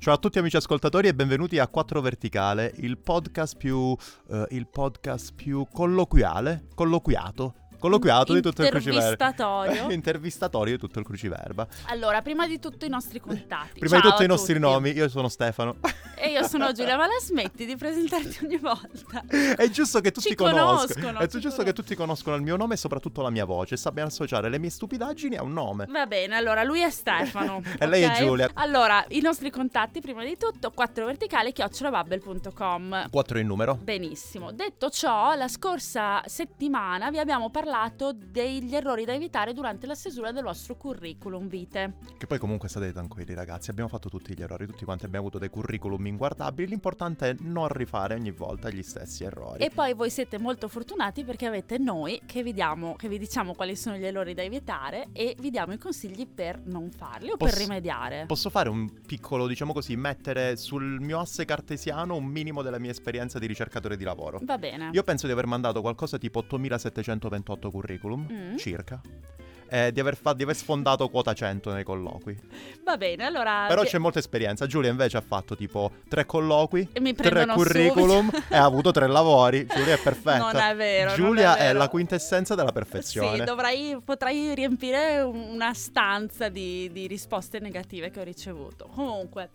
Ciao 0.00 0.14
a 0.14 0.16
tutti 0.16 0.38
amici 0.38 0.56
ascoltatori 0.56 1.08
e 1.08 1.14
benvenuti 1.14 1.58
a 1.58 1.68
4 1.68 2.00
Verticale, 2.00 2.72
il 2.76 2.96
podcast 2.96 3.54
più, 3.58 3.94
eh, 4.30 4.46
il 4.52 4.66
podcast 4.66 5.34
più 5.34 5.66
colloquiale, 5.70 6.68
colloquiato, 6.74 7.59
colloquiato 7.80 8.32
di 8.34 8.40
tutto 8.40 8.62
il 8.62 8.68
cruciverba. 8.68 9.34
Intervistatorio. 9.90 10.74
Di 10.74 10.78
tutto 10.78 10.98
il 11.00 11.04
cruciverba. 11.04 11.66
Allora, 11.86 12.22
prima 12.22 12.46
di 12.46 12.60
tutto 12.60 12.84
i 12.84 12.88
nostri 12.88 13.18
contatti. 13.18 13.80
Prima 13.80 13.96
di 13.96 14.02
Ciao 14.02 14.10
tutto 14.10 14.22
a 14.22 14.24
i 14.24 14.28
nostri 14.28 14.54
tutti. 14.54 14.64
nomi, 14.66 14.90
io 14.92 15.08
sono 15.08 15.28
Stefano. 15.28 15.76
E 16.14 16.28
io 16.30 16.46
sono 16.46 16.70
Giulia, 16.74 16.96
ma 16.96 17.06
la 17.06 17.18
smetti 17.20 17.64
di 17.64 17.74
presentarti 17.76 18.44
ogni 18.44 18.58
volta? 18.58 19.24
È 19.56 19.68
giusto 19.70 20.00
che 20.00 20.12
tutti 20.12 20.28
Ci 20.28 20.34
conoscano. 20.34 20.76
conoscono, 21.00 21.18
È 21.18 21.26
giusto 21.26 21.62
che 21.62 21.72
tutti 21.72 21.94
conoscono 21.96 22.36
il 22.36 22.42
mio 22.42 22.56
nome 22.56 22.74
e 22.74 22.76
soprattutto 22.76 23.22
la 23.22 23.30
mia 23.30 23.46
voce. 23.46 23.76
Sappiano 23.76 24.08
associare 24.08 24.48
le 24.50 24.58
mie 24.58 24.70
stupidaggini 24.70 25.36
a 25.36 25.42
un 25.42 25.52
nome. 25.54 25.86
Va 25.88 26.06
bene, 26.06 26.36
allora 26.36 26.62
lui 26.62 26.80
è 26.80 26.90
Stefano. 26.90 27.62
E 27.80 27.86
lei 27.86 28.02
è? 28.02 28.12
Giulia. 28.18 28.50
Allora, 28.54 29.02
i 29.08 29.20
nostri 29.20 29.50
contatti, 29.50 30.00
prima 30.00 30.22
di 30.22 30.36
tutto, 30.36 30.70
4 30.70 31.06
verticali 31.06 31.52
chiocciolabubble.com. 31.52 33.08
4 33.10 33.38
in 33.38 33.46
numero. 33.46 33.78
Benissimo. 33.80 34.52
Detto 34.52 34.90
ciò, 34.90 35.34
la 35.34 35.48
scorsa 35.48 36.22
settimana 36.26 37.10
vi 37.10 37.18
abbiamo 37.18 37.48
parlato 37.48 37.68
degli 38.12 38.74
errori 38.74 39.04
da 39.04 39.14
evitare 39.14 39.52
durante 39.52 39.86
la 39.86 39.94
stesura 39.94 40.32
del 40.32 40.42
vostro 40.42 40.76
curriculum 40.76 41.48
vitae. 41.48 41.94
Che 42.18 42.26
poi 42.26 42.38
comunque 42.38 42.68
state 42.68 42.92
tranquilli 42.92 43.34
ragazzi, 43.34 43.70
abbiamo 43.70 43.88
fatto 43.88 44.08
tutti 44.08 44.34
gli 44.34 44.42
errori, 44.42 44.66
tutti 44.66 44.84
quanti 44.84 45.04
abbiamo 45.04 45.26
avuto 45.26 45.38
dei 45.38 45.48
curriculum 45.50 46.06
inguardabili, 46.06 46.68
l'importante 46.68 47.30
è 47.30 47.36
non 47.40 47.68
rifare 47.68 48.14
ogni 48.14 48.30
volta 48.30 48.70
gli 48.70 48.82
stessi 48.82 49.24
errori. 49.24 49.62
E 49.62 49.70
poi 49.70 49.94
voi 49.94 50.10
siete 50.10 50.38
molto 50.38 50.68
fortunati 50.68 51.24
perché 51.24 51.46
avete 51.46 51.78
noi 51.78 52.20
che 52.26 52.42
vi, 52.42 52.52
diamo, 52.52 52.96
che 52.96 53.08
vi 53.08 53.18
diciamo 53.18 53.54
quali 53.54 53.76
sono 53.76 53.96
gli 53.96 54.04
errori 54.04 54.34
da 54.34 54.42
evitare 54.42 55.08
e 55.12 55.36
vi 55.38 55.50
diamo 55.50 55.72
i 55.72 55.78
consigli 55.78 56.26
per 56.26 56.60
non 56.64 56.90
farli 56.90 57.30
o 57.30 57.36
Posso- 57.36 57.56
per 57.56 57.62
rimediare. 57.62 58.24
Posso 58.26 58.50
fare 58.50 58.68
un 58.68 59.00
piccolo, 59.06 59.46
diciamo 59.46 59.72
così, 59.72 59.96
mettere 59.96 60.56
sul 60.56 61.00
mio 61.00 61.20
asse 61.20 61.44
cartesiano 61.44 62.16
un 62.16 62.24
minimo 62.24 62.62
della 62.62 62.78
mia 62.78 62.90
esperienza 62.90 63.38
di 63.38 63.46
ricercatore 63.46 63.96
di 63.96 64.04
lavoro. 64.04 64.40
Va 64.42 64.58
bene. 64.58 64.90
Io 64.92 65.02
penso 65.02 65.26
di 65.26 65.32
aver 65.32 65.46
mandato 65.46 65.80
qualcosa 65.80 66.18
tipo 66.18 66.40
8728 66.40 67.59
curriculum, 67.68 68.26
Mm. 68.30 68.56
circa, 68.56 69.00
e 69.72 69.92
di 69.92 70.00
aver, 70.00 70.16
fa- 70.16 70.32
di 70.32 70.42
aver 70.42 70.56
sfondato 70.56 71.08
quota 71.08 71.32
100 71.32 71.72
nei 71.72 71.84
colloqui. 71.84 72.36
Va 72.84 72.96
bene, 72.96 73.24
allora... 73.24 73.66
Però 73.68 73.82
c'è 73.84 73.98
molta 73.98 74.18
esperienza. 74.18 74.66
Giulia 74.66 74.90
invece 74.90 75.16
ha 75.16 75.20
fatto 75.20 75.54
tipo 75.54 75.92
tre 76.08 76.26
colloqui, 76.26 76.88
mi 77.00 77.14
tre 77.14 77.46
curriculum 77.46 78.28
e 78.50 78.56
ha 78.56 78.64
avuto 78.64 78.90
tre 78.90 79.06
lavori. 79.06 79.64
Giulia 79.66 79.94
è 79.94 79.98
perfetta. 80.00 80.38
Non 80.38 80.56
è 80.56 80.74
vero, 80.74 81.14
Giulia 81.14 81.56
è 81.56 81.66
vero. 81.66 81.78
la 81.78 81.88
quintessenza 81.88 82.56
della 82.56 82.72
perfezione. 82.72 83.36
Sì, 83.38 83.44
dovrei, 83.44 83.96
potrei 84.04 84.54
riempire 84.56 85.20
un- 85.20 85.50
una 85.52 85.72
stanza 85.72 86.48
di, 86.48 86.90
di 86.90 87.06
risposte 87.06 87.60
negative 87.60 88.10
che 88.10 88.18
ho 88.18 88.24
ricevuto. 88.24 88.88
Comunque, 88.92 89.50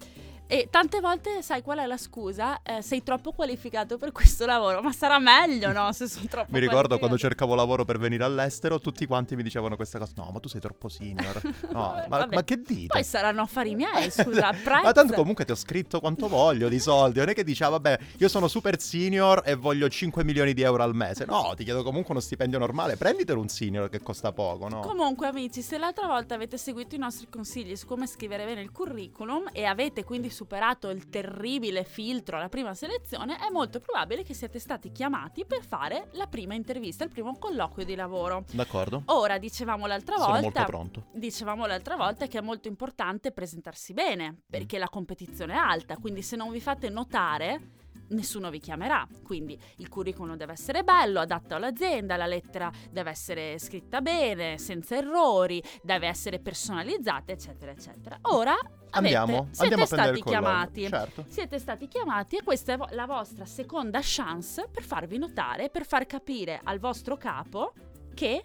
e 0.47 0.67
tante 0.69 0.99
volte 0.99 1.41
sai 1.41 1.61
qual 1.61 1.79
è 1.79 1.85
la 1.85 1.97
scusa? 1.97 2.61
Eh, 2.61 2.81
sei 2.81 3.01
troppo 3.03 3.31
qualificato 3.31 3.97
per 3.97 4.11
questo 4.11 4.45
lavoro, 4.45 4.81
ma 4.81 4.91
sarà 4.91 5.17
meglio, 5.19 5.71
no? 5.71 5.91
Se 5.91 6.07
sono 6.07 6.27
troppo 6.27 6.52
Mi 6.52 6.59
ricordo 6.59 6.97
quando 6.99 7.17
cercavo 7.17 7.55
lavoro 7.55 7.85
per 7.85 7.97
venire 7.97 8.23
all'estero, 8.23 8.79
tutti 8.79 9.05
quanti 9.05 9.35
mi 9.35 9.43
dicevano 9.43 9.75
questa 9.75 9.97
cosa. 9.97 10.13
No, 10.15 10.29
ma 10.31 10.39
tu 10.39 10.47
sei 10.47 10.61
troppo 10.61 10.87
senior. 10.89 11.41
No, 11.71 12.03
ma, 12.07 12.27
ma 12.29 12.43
che 12.43 12.61
dite? 12.61 12.87
Poi 12.87 13.03
saranno 13.03 13.41
affari 13.41 13.75
miei, 13.75 14.11
scusa. 14.11 14.53
Ma 14.85 14.91
tanto 14.91 15.13
comunque 15.13 15.45
ti 15.45 15.52
ho 15.52 15.55
scritto 15.55 15.99
quanto 15.99 16.27
voglio 16.27 16.67
di 16.69 16.80
soldi. 16.80 17.19
Non 17.19 17.30
è 17.30 17.33
che 17.33 17.43
dici, 17.43 17.63
ah, 17.63 17.69
vabbè, 17.69 17.99
io 18.17 18.27
sono 18.27 18.47
super 18.47 18.80
senior 18.80 19.41
e 19.45 19.55
voglio 19.55 19.87
5 19.87 20.23
milioni 20.23 20.53
di 20.53 20.61
euro 20.61 20.83
al 20.83 20.93
mese. 20.93 21.25
No, 21.25 21.53
ti 21.55 21.63
chiedo 21.63 21.83
comunque 21.83 22.11
uno 22.11 22.19
stipendio 22.19 22.59
normale. 22.59 22.97
Prenditelo 22.97 23.39
un 23.39 23.47
senior 23.47 23.89
che 23.89 24.02
costa 24.02 24.31
poco, 24.31 24.67
no? 24.67 24.81
Comunque 24.81 25.27
amici, 25.27 25.61
se 25.61 25.77
l'altra 25.77 26.07
volta 26.07 26.35
avete 26.35 26.57
seguito 26.57 26.95
i 26.95 26.97
nostri 26.97 27.27
consigli 27.30 27.75
su 27.75 27.85
come 27.87 28.07
scrivere 28.07 28.45
bene 28.45 28.61
il 28.61 28.71
curriculum 28.71 29.49
e 29.52 29.65
avete 29.65 30.03
quindi 30.03 30.30
superato 30.36 30.89
il 30.89 31.08
terribile 31.09 31.86
filtro 31.86 32.36
alla 32.37 32.49
prima 32.49 32.73
selezione, 32.73 33.37
è 33.37 33.49
molto 33.49 33.80
probabile 33.80 34.23
che 34.23 34.33
siate 34.33 34.59
stati 34.59 34.92
chiamati 34.92 35.45
per 35.45 35.64
fare 35.64 36.09
la 36.11 36.27
prima 36.27 36.54
intervista, 36.54 37.05
il 37.05 37.09
primo 37.09 37.37
colloquio 37.39 37.86
di 37.86 37.95
lavoro. 37.95 38.43
D'accordo? 38.52 39.04
Ora, 39.05 39.37
dicevamo 39.37 39.87
l'altra 39.87 40.17
Sono 40.17 40.33
molto 40.33 40.43
volta, 40.43 40.65
pronto. 40.65 41.05
dicevamo 41.14 41.65
l'altra 41.65 41.95
volta 41.95 42.27
che 42.27 42.37
è 42.37 42.42
molto 42.42 42.67
importante 42.67 43.32
presentarsi 43.32 43.93
bene, 43.93 44.42
perché 44.49 44.77
la 44.77 44.89
competizione 44.89 45.54
è 45.54 45.58
alta, 45.58 45.95
quindi 45.98 46.21
se 46.21 46.36
non 46.36 46.52
vi 46.52 46.59
fate 46.59 46.89
notare 46.89 47.83
nessuno 48.10 48.49
vi 48.49 48.60
chiamerà. 48.60 49.08
Quindi 49.23 49.60
il 49.77 49.89
curriculum 49.89 50.36
deve 50.36 50.54
essere 50.54 50.83
bello, 50.83 51.20
adatto 51.20 51.55
all'azienda, 51.55 52.16
la 52.16 52.26
lettera 52.26 52.71
deve 52.92 53.10
essere 53.10 53.58
scritta 53.60 54.02
bene, 54.02 54.58
senza 54.58 54.95
errori, 54.95 55.61
deve 55.82 56.08
essere 56.08 56.39
personalizzata, 56.39 57.32
eccetera, 57.32 57.71
eccetera. 57.71 58.17
Ora 58.23 58.54
avete- 58.54 59.15
Andiamo, 59.15 59.48
siete 59.52 59.61
andiamo 59.73 59.86
stati 59.86 60.23
chiamati. 60.23 60.88
Certo. 60.88 61.26
Siete 61.27 61.60
stati 61.60 61.88
chiamati 61.88 62.38
e 62.38 62.44
questa 62.44 62.73
è 62.73 62.94
la 62.95 63.05
vostra 63.05 63.45
seconda 63.45 63.99
chance 64.02 64.67
per 64.71 64.83
farvi 64.83 65.17
notare, 65.17 65.70
per 65.70 65.86
far 65.86 66.05
capire 66.05 66.60
al 66.64 66.80
vostro 66.80 67.17
capo 67.17 67.73
che 68.14 68.42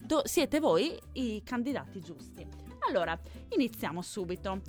do- 0.00 0.22
siete 0.24 0.58
voi 0.60 0.98
i 1.12 1.42
candidati 1.44 2.00
giusti. 2.00 2.46
Allora, 2.88 3.16
iniziamo 3.50 4.02
subito. 4.02 4.60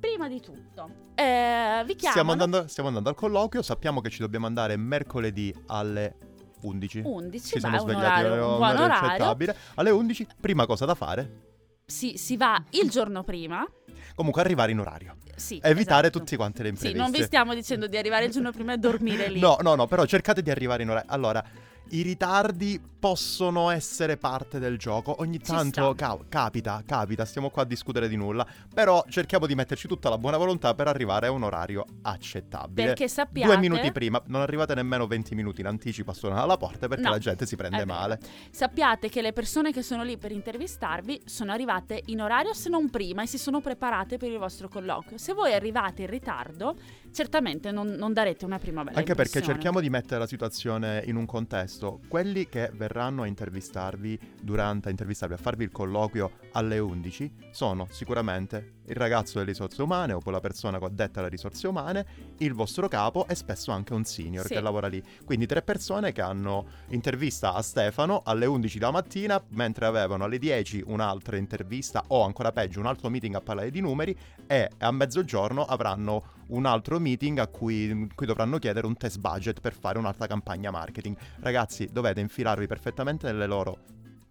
Prima 0.00 0.28
di 0.28 0.40
tutto, 0.40 0.88
eh, 1.14 1.82
vi 1.84 1.94
chiamano 1.96 2.10
Stiamo 2.10 2.32
andando, 2.32 2.68
stiamo 2.68 2.88
andando 2.88 3.08
al 3.08 3.14
colloquio. 3.16 3.62
Sappiamo 3.62 4.00
che 4.00 4.10
ci 4.10 4.20
dobbiamo 4.20 4.46
andare 4.46 4.76
mercoledì 4.76 5.52
alle 5.66 6.16
11. 6.62 7.02
11, 7.04 7.46
Ci 7.46 7.54
beh, 7.54 7.60
siamo 7.60 7.78
svegliati 7.78 8.04
orario- 8.24 8.32
alle 8.32 8.40
un 8.42 8.56
buon 8.58 8.76
orario. 8.76 9.06
accettabile. 9.08 9.56
Alle 9.74 9.90
11, 9.90 10.26
prima 10.40 10.66
cosa 10.66 10.84
da 10.84 10.94
fare? 10.94 11.46
si, 11.88 12.18
si 12.18 12.36
va 12.36 12.62
il 12.70 12.90
giorno 12.90 13.24
prima. 13.24 13.66
Comunque 14.14 14.42
arrivare 14.42 14.72
in 14.72 14.78
orario. 14.80 15.16
Sì, 15.36 15.58
Evitare 15.62 16.08
esatto. 16.08 16.18
tutte 16.18 16.36
quante 16.36 16.62
le 16.62 16.68
Sì, 16.68 16.74
impreviste. 16.74 17.02
non 17.02 17.10
vi 17.10 17.22
stiamo 17.22 17.54
dicendo 17.54 17.86
di 17.86 17.96
arrivare 17.96 18.26
il 18.26 18.30
giorno 18.30 18.50
prima 18.52 18.74
e 18.74 18.78
dormire 18.78 19.28
lì. 19.30 19.40
No, 19.40 19.56
no, 19.62 19.74
no, 19.74 19.86
però 19.86 20.04
cercate 20.04 20.42
di 20.42 20.50
arrivare 20.50 20.82
in 20.82 20.90
orario. 20.90 21.10
Allora, 21.10 21.42
i 21.90 22.02
ritardi 22.02 22.80
possono 22.98 23.70
essere 23.70 24.16
parte 24.16 24.58
del 24.58 24.76
gioco. 24.76 25.16
Ogni 25.20 25.38
tanto 25.38 25.94
ca- 25.94 26.18
capita, 26.28 26.82
capita, 26.84 27.24
stiamo 27.24 27.48
qua 27.48 27.62
a 27.62 27.64
discutere 27.64 28.08
di 28.08 28.16
nulla. 28.16 28.46
Però 28.74 29.04
cerchiamo 29.08 29.46
di 29.46 29.54
metterci 29.54 29.86
tutta 29.86 30.08
la 30.08 30.18
buona 30.18 30.36
volontà 30.36 30.74
per 30.74 30.88
arrivare 30.88 31.28
a 31.28 31.30
un 31.30 31.44
orario 31.44 31.84
accettabile. 32.02 32.88
Perché 32.88 33.08
sappiate... 33.08 33.46
Due 33.48 33.58
minuti 33.58 33.92
prima, 33.92 34.20
non 34.26 34.40
arrivate 34.40 34.74
nemmeno 34.74 35.06
20 35.06 35.34
minuti 35.34 35.60
in 35.60 35.68
anticipo 35.68 36.10
a 36.10 36.14
suonare 36.14 36.42
alla 36.42 36.56
porta 36.56 36.88
perché 36.88 37.04
No, 37.04 37.10
la 37.10 37.18
gente 37.18 37.46
si 37.46 37.56
prende 37.56 37.78
vero. 37.78 37.92
male. 37.92 38.18
Sappiate 38.50 39.08
che 39.08 39.22
le 39.22 39.32
persone 39.32 39.72
che 39.72 39.82
sono 39.82 40.02
lì 40.02 40.16
per 40.16 40.32
intervistarvi 40.32 41.22
sono 41.24 41.52
arrivate 41.52 42.02
in 42.06 42.20
orario 42.20 42.52
se 42.52 42.68
non 42.68 42.90
prima 42.90 43.22
e 43.22 43.26
si 43.26 43.38
sono 43.38 43.60
preparate 43.60 44.16
per 44.16 44.30
il 44.30 44.38
vostro 44.38 44.68
colloquio. 44.68 45.18
Se 45.18 45.32
voi 45.32 45.52
arrivate 45.52 46.02
in 46.02 46.10
ritardo, 46.10 46.76
certamente 47.12 47.70
non, 47.70 47.88
non 47.88 48.12
darete 48.12 48.44
una 48.44 48.58
prima 48.58 48.84
bella 48.84 48.98
Anche 48.98 49.14
perché 49.14 49.42
cerchiamo 49.42 49.80
di 49.80 49.90
mettere 49.90 50.20
la 50.20 50.26
situazione 50.26 51.02
in 51.06 51.16
un 51.16 51.26
contesto. 51.26 52.00
Quelli 52.08 52.48
che 52.48 52.70
verranno 52.74 53.22
a 53.22 53.26
intervistarvi 53.26 54.18
durante 54.40 54.88
a 54.88 54.90
intervistarvi, 54.90 55.34
a 55.34 55.38
farvi 55.38 55.64
il 55.64 55.70
colloquio 55.70 56.32
alle 56.52 56.78
11 56.78 57.32
sono 57.50 57.86
sicuramente 57.90 58.76
il 58.88 58.96
ragazzo 58.96 59.38
delle 59.38 59.50
risorse 59.50 59.82
umane 59.82 60.12
o 60.14 60.20
quella 60.20 60.40
persona 60.40 60.78
addetta 60.78 61.20
alle 61.20 61.28
risorse 61.28 61.66
umane, 61.66 62.06
il 62.38 62.54
vostro 62.54 62.88
capo 62.88 63.26
e 63.28 63.34
spesso 63.34 63.70
anche 63.70 63.92
un 63.92 64.04
senior 64.04 64.46
Sì. 64.46 64.54
che 64.54 64.60
lavora 64.60 64.86
lì. 64.86 65.02
Quindi 65.24 65.46
tre 65.46 65.62
persone 65.62 66.12
che 66.12 66.22
hanno 66.22 66.66
intervista 66.88 67.52
a 67.54 67.62
Stefano 67.62 68.22
alle 68.24 68.46
11 68.46 68.78
la 68.78 68.90
mattina, 68.90 69.42
mentre 69.50 69.86
avevano 69.86 70.24
alle 70.24 70.38
10 70.38 70.84
un'altra 70.86 71.36
intervista 71.36 72.04
o 72.08 72.22
ancora 72.22 72.52
peggio 72.52 72.80
un 72.80 72.86
altro 72.86 73.10
meeting 73.10 73.34
a 73.34 73.40
parlare 73.40 73.70
di 73.70 73.80
numeri 73.80 74.16
e 74.46 74.70
a 74.78 74.90
mezzogiorno 74.90 75.64
avranno 75.64 76.36
un 76.48 76.66
altro 76.66 76.98
meeting 76.98 77.38
a 77.38 77.46
cui, 77.48 77.88
in 77.90 78.14
cui 78.14 78.26
dovranno 78.26 78.58
chiedere 78.58 78.86
un 78.86 78.96
test 78.96 79.18
budget 79.18 79.60
per 79.60 79.74
fare 79.74 79.98
un'altra 79.98 80.26
campagna 80.26 80.70
marketing. 80.70 81.16
Ragazzi, 81.40 81.88
dovete 81.90 82.20
infilarvi 82.20 82.66
perfettamente 82.66 83.26
nelle 83.26 83.46
loro 83.46 83.78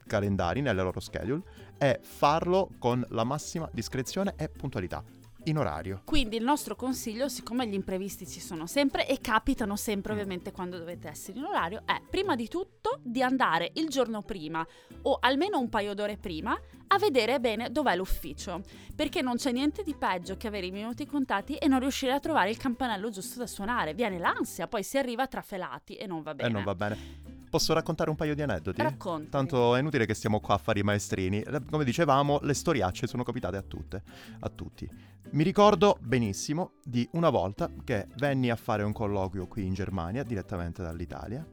calendari, 0.08 0.62
nelle 0.62 0.82
loro 0.82 1.00
schedule 1.00 1.42
e 1.78 2.00
farlo 2.02 2.70
con 2.80 3.06
la 3.10 3.24
massima 3.24 3.70
discrezione 3.72 4.34
e 4.38 4.50
puntualità, 4.50 5.04
in 5.50 5.58
orario. 5.58 6.02
Quindi 6.04 6.36
il 6.36 6.44
nostro 6.44 6.76
consiglio, 6.76 7.30
siccome 7.30 7.68
gli 7.68 7.74
imprevisti 7.74 8.28
ci 8.28 8.40
sono 8.40 8.68
sempre 8.68 9.08
e 9.08 9.20
capitano 9.20 9.76
sempre 9.76 10.14
ovviamente 10.14 10.52
quando 10.52 10.78
dovete 10.78 11.08
essere 11.08 11.38
in 11.38 11.46
orario, 11.46 11.84
è 11.86 12.02
prima 12.10 12.36
di 12.36 12.48
tutto 12.48 13.00
di 13.04 13.22
andare 13.22 13.72
il 13.76 13.90
giorno 13.90 14.22
prima 14.22 14.66
o 15.04 15.18
almeno 15.20 15.60
un 15.60 15.70
paio 15.70 15.94
d'ore 15.94 16.18
prima 16.18 16.60
a 16.90 16.98
vedere 16.98 17.40
bene 17.40 17.70
dov'è 17.72 17.96
l'ufficio, 17.96 18.62
perché 18.96 19.22
non 19.22 19.36
c'è 19.36 19.52
niente 19.52 19.84
di 19.84 19.94
peggio 19.94 20.38
che 20.38 20.48
avere 20.48 20.68
i 20.68 20.72
minuti 20.72 21.06
contati 21.06 21.56
e 21.56 21.68
non 21.68 21.80
riuscire 21.80 22.14
a 22.14 22.20
trovare 22.20 22.50
il 22.50 22.58
campanello 22.58 23.10
giusto 23.10 23.40
da 23.40 23.48
suonare. 23.48 23.94
Viene 23.94 24.18
l'ansia, 24.18 24.68
poi 24.68 24.84
si 24.84 24.98
arriva 24.98 25.28
trafelati 25.28 25.96
e 25.96 26.08
non 26.08 26.22
va 26.22 26.34
bene. 26.34 26.50
E 26.50 26.52
non 26.52 26.64
va 26.64 26.76
bene. 26.76 27.36
Posso 27.50 27.74
raccontare 27.74 28.10
un 28.10 28.16
paio 28.16 28.36
di 28.36 28.42
aneddoti? 28.42 28.82
Racconti. 28.82 29.30
Tanto 29.30 29.76
è 29.76 29.80
inutile 29.80 30.06
che 30.06 30.14
stiamo 30.14 30.40
qua 30.40 30.56
a 30.56 30.58
fare 30.58 30.80
i 30.80 30.84
maestrini. 30.84 31.44
Come 31.70 31.86
dicevamo, 31.86 32.40
le 32.42 32.54
storiacce 32.54 33.08
sono 33.08 33.24
capitate 33.24 33.56
a 33.58 33.62
tutte, 33.62 34.04
a 34.40 34.50
tutti. 34.50 34.90
Mi 35.32 35.44
ricordo 35.44 35.98
benissimo 36.02 36.72
di 36.84 37.08
una 37.12 37.30
volta 37.30 37.70
che 37.84 38.08
venni 38.16 38.50
a 38.50 38.56
fare 38.56 38.84
un 38.84 38.94
colloquio 38.94 39.46
qui 39.46 39.66
in 39.66 39.74
Germania, 39.74 40.24
direttamente 40.24 40.82
dall'Italia. 40.82 41.46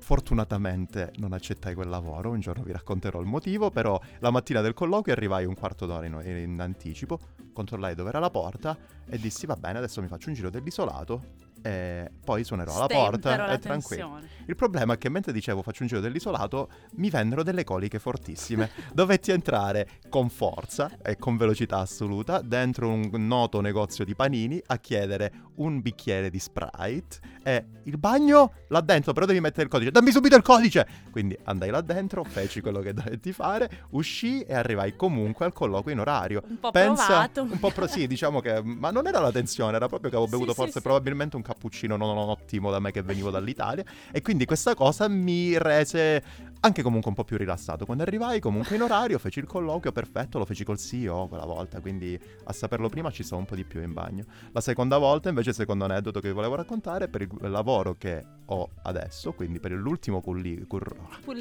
fortunatamente 0.00 1.12
non 1.16 1.34
accettai 1.34 1.74
quel 1.74 1.88
lavoro, 1.88 2.30
un 2.30 2.40
giorno 2.40 2.62
vi 2.62 2.72
racconterò 2.72 3.20
il 3.20 3.26
motivo, 3.26 3.70
però 3.70 4.00
la 4.20 4.30
mattina 4.30 4.62
del 4.62 4.72
colloquio 4.72 5.12
arrivai 5.12 5.44
un 5.44 5.54
quarto 5.54 5.84
d'ora 5.84 6.06
in, 6.06 6.18
in 6.24 6.58
anticipo, 6.60 7.18
controllai 7.52 7.94
dove 7.94 8.08
era 8.08 8.18
la 8.18 8.30
porta 8.30 8.76
e 9.06 9.18
dissi 9.18 9.44
va 9.44 9.56
bene, 9.56 9.78
adesso 9.78 10.00
mi 10.00 10.08
faccio 10.08 10.28
un 10.28 10.34
giro 10.34 10.48
dell'isolato 10.48 11.47
e 11.62 12.10
poi 12.24 12.44
suonerò 12.44 12.74
alla 12.74 12.86
porta 12.86 13.52
e 13.52 13.58
tranquillo. 13.58 14.20
Il 14.46 14.54
problema 14.54 14.94
è 14.94 14.98
che 14.98 15.08
mentre 15.08 15.32
dicevo 15.32 15.62
faccio 15.62 15.82
un 15.82 15.88
giro 15.88 16.00
dell'isolato 16.00 16.70
mi 16.94 17.10
vennero 17.10 17.42
delle 17.42 17.64
coliche 17.64 17.98
fortissime. 17.98 18.70
Dovetti 18.92 19.30
entrare 19.30 19.88
con 20.08 20.30
forza 20.30 20.90
e 21.02 21.16
con 21.16 21.36
velocità 21.36 21.78
assoluta 21.78 22.40
dentro 22.40 22.88
un 22.88 23.10
noto 23.26 23.60
negozio 23.60 24.04
di 24.04 24.14
panini 24.14 24.60
a 24.66 24.78
chiedere 24.78 25.32
un 25.56 25.80
bicchiere 25.80 26.30
di 26.30 26.38
Sprite 26.38 27.18
e 27.42 27.64
il 27.84 27.98
bagno 27.98 28.52
là 28.68 28.80
dentro, 28.80 29.12
però 29.12 29.26
devi 29.26 29.40
mettere 29.40 29.64
il 29.64 29.68
codice. 29.68 29.90
Dammi 29.90 30.10
subito 30.10 30.36
il 30.36 30.42
codice! 30.42 30.86
Quindi 31.10 31.36
andai 31.44 31.70
là 31.70 31.80
dentro, 31.80 32.24
feci 32.24 32.60
quello 32.60 32.80
che 32.80 32.92
dovetti 32.94 33.32
fare, 33.32 33.86
uscì 33.90 34.42
e 34.42 34.54
arrivai 34.54 34.96
comunque 34.96 35.46
al 35.46 35.52
colloquio 35.52 35.94
in 35.94 36.00
orario. 36.00 36.42
Un 36.46 36.60
po' 36.60 36.70
Pensa, 36.70 37.06
provato. 37.06 37.42
Un 37.42 37.58
po' 37.58 37.70
pro- 37.70 37.86
sì, 37.86 38.06
diciamo 38.06 38.40
che 38.40 38.62
ma 38.62 38.90
non 38.90 39.06
era 39.06 39.20
la 39.20 39.32
tensione, 39.32 39.76
era 39.76 39.88
proprio 39.88 40.10
che 40.10 40.16
avevo 40.16 40.30
bevuto 40.36 40.50
sì, 40.50 40.56
forse 40.56 40.72
sì, 40.78 40.80
probabilmente 40.80 41.36
un 41.36 41.42
cappuccino 41.48 41.96
non 41.96 42.16
ottimo 42.18 42.70
da 42.70 42.78
me 42.78 42.90
che 42.90 43.02
venivo 43.02 43.30
dall'Italia. 43.30 43.84
E 44.12 44.20
quindi 44.20 44.44
questa 44.44 44.74
cosa 44.74 45.08
mi 45.08 45.56
rese 45.56 46.22
anche 46.60 46.82
comunque 46.82 47.08
un 47.08 47.14
po' 47.14 47.24
più 47.24 47.36
rilassato. 47.36 47.84
Quando 47.84 48.02
arrivai 48.02 48.40
comunque 48.40 48.76
in 48.76 48.82
orario 48.82 49.18
feci 49.18 49.38
il 49.38 49.46
colloquio, 49.46 49.92
perfetto, 49.92 50.38
lo 50.38 50.44
feci 50.44 50.64
col 50.64 50.78
CEO 50.78 51.28
quella 51.28 51.44
volta, 51.44 51.80
quindi 51.80 52.18
a 52.44 52.52
saperlo 52.52 52.88
prima 52.88 53.10
ci 53.10 53.22
stavo 53.22 53.40
un 53.40 53.46
po' 53.46 53.54
di 53.54 53.64
più 53.64 53.80
in 53.82 53.92
bagno. 53.92 54.24
La 54.52 54.60
seconda 54.60 54.98
volta 54.98 55.28
invece, 55.28 55.52
secondo 55.52 55.84
aneddoto 55.84 56.20
che 56.20 56.28
vi 56.28 56.34
volevo 56.34 56.56
raccontare, 56.56 57.08
per 57.08 57.22
il 57.22 57.30
lavoro 57.40 57.94
che 57.96 58.24
ho 58.46 58.70
adesso, 58.82 59.32
quindi 59.32 59.60
per 59.60 59.72
l'ultimo 59.72 60.20
culli- 60.20 60.66
cur- 60.66 60.94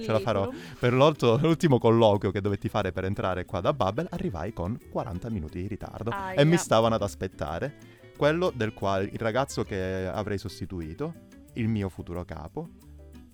ce 0.04 0.12
la 0.12 0.19
farò, 0.19 0.50
per 0.80 0.94
l'ultimo 0.94 1.80
colloquio 1.80 2.31
che 2.31 2.42
dovetti 2.42 2.69
fare 2.69 2.92
per 2.92 3.06
entrare 3.06 3.45
qua 3.45 3.59
da 3.59 3.74
Bubble, 3.74 4.07
arrivai 4.12 4.54
con 4.54 4.77
40 4.89 5.30
minuti 5.30 5.62
di 5.62 5.68
ritardo 5.68 6.12
ah, 6.12 6.33
e 6.33 6.45
mi 6.45 6.57
stavano 6.57 6.95
ad 6.95 7.01
aspettare 7.01 7.98
quello 8.18 8.52
del 8.54 8.74
quale 8.74 9.06
il 9.06 9.19
ragazzo 9.19 9.64
che 9.64 10.10
avrei 10.12 10.38
sostituito, 10.38 11.14
il 11.54 11.69
mio 11.69 11.88
futuro 11.88 12.25
capo, 12.25 12.69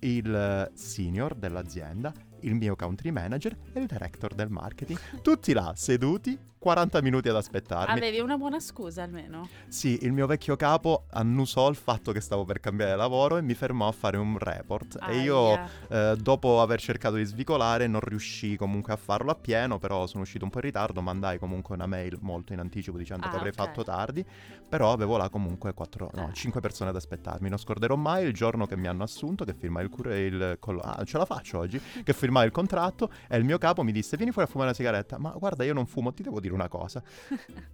il 0.00 0.70
senior 0.74 1.34
dell'azienda, 1.34 2.12
il 2.40 2.54
mio 2.54 2.76
country 2.76 3.10
manager 3.10 3.56
e 3.72 3.80
il 3.80 3.86
director 3.86 4.34
del 4.34 4.50
marketing. 4.50 4.98
Tutti 5.22 5.52
là, 5.54 5.72
seduti, 5.74 6.38
40 6.64 7.02
minuti 7.02 7.28
ad 7.28 7.36
aspettarmi. 7.36 7.92
Avevi 7.94 8.20
una 8.20 8.38
buona 8.38 8.58
scusa 8.58 9.02
almeno? 9.02 9.46
Sì, 9.68 9.98
il 10.00 10.12
mio 10.12 10.26
vecchio 10.26 10.56
capo 10.56 11.04
annusò 11.10 11.68
il 11.68 11.76
fatto 11.76 12.10
che 12.10 12.22
stavo 12.22 12.46
per 12.46 12.58
cambiare 12.58 12.96
lavoro 12.96 13.36
e 13.36 13.42
mi 13.42 13.52
fermò 13.52 13.86
a 13.86 13.92
fare 13.92 14.16
un 14.16 14.38
report. 14.38 14.96
Aia. 14.98 15.12
E 15.12 15.22
io, 15.22 15.60
eh, 15.88 16.16
dopo 16.16 16.62
aver 16.62 16.80
cercato 16.80 17.16
di 17.16 17.24
svicolare, 17.24 17.86
non 17.86 18.00
riuscii 18.00 18.56
comunque 18.56 18.94
a 18.94 18.96
farlo 18.96 19.30
appieno, 19.30 19.78
però 19.78 20.06
sono 20.06 20.22
uscito 20.22 20.44
un 20.44 20.50
po' 20.50 20.56
in 20.56 20.64
ritardo, 20.64 21.02
mandai 21.02 21.38
comunque 21.38 21.74
una 21.74 21.84
mail 21.84 22.16
molto 22.22 22.54
in 22.54 22.60
anticipo 22.60 22.96
dicendo 22.96 23.26
ah, 23.26 23.28
che 23.28 23.36
avrei 23.36 23.52
okay. 23.52 23.66
fatto 23.66 23.84
tardi, 23.84 24.24
però 24.66 24.90
avevo 24.90 25.18
là 25.18 25.28
comunque 25.28 25.74
4, 25.74 26.12
no, 26.14 26.30
5 26.32 26.60
persone 26.62 26.88
ad 26.88 26.96
aspettarmi. 26.96 27.50
Non 27.50 27.58
scorderò 27.58 27.94
mai 27.94 28.24
il 28.24 28.32
giorno 28.32 28.66
che 28.66 28.78
mi 28.78 28.86
hanno 28.86 29.02
assunto, 29.02 29.44
che 29.44 29.52
firmai 29.52 29.84
il, 29.84 29.90
cur- 29.90 30.10
il 30.14 30.56
col- 30.58 30.80
ah, 30.82 31.04
ce 31.04 31.18
la 31.18 31.26
faccio 31.26 31.58
oggi, 31.58 31.78
che 32.02 32.14
firmai 32.14 32.46
il 32.46 32.52
contratto 32.52 33.10
e 33.28 33.36
il 33.36 33.44
mio 33.44 33.58
capo 33.58 33.82
mi 33.82 33.92
disse 33.92 34.16
vieni 34.16 34.32
fuori 34.32 34.48
a 34.48 34.50
fumare 34.50 34.70
una 34.70 34.78
sigaretta. 34.78 35.18
Ma 35.18 35.28
guarda, 35.36 35.62
io 35.62 35.74
non 35.74 35.84
fumo, 35.84 36.14
ti 36.14 36.22
devo 36.22 36.40
dire 36.40 36.52
una 36.54 36.68
cosa. 36.68 37.02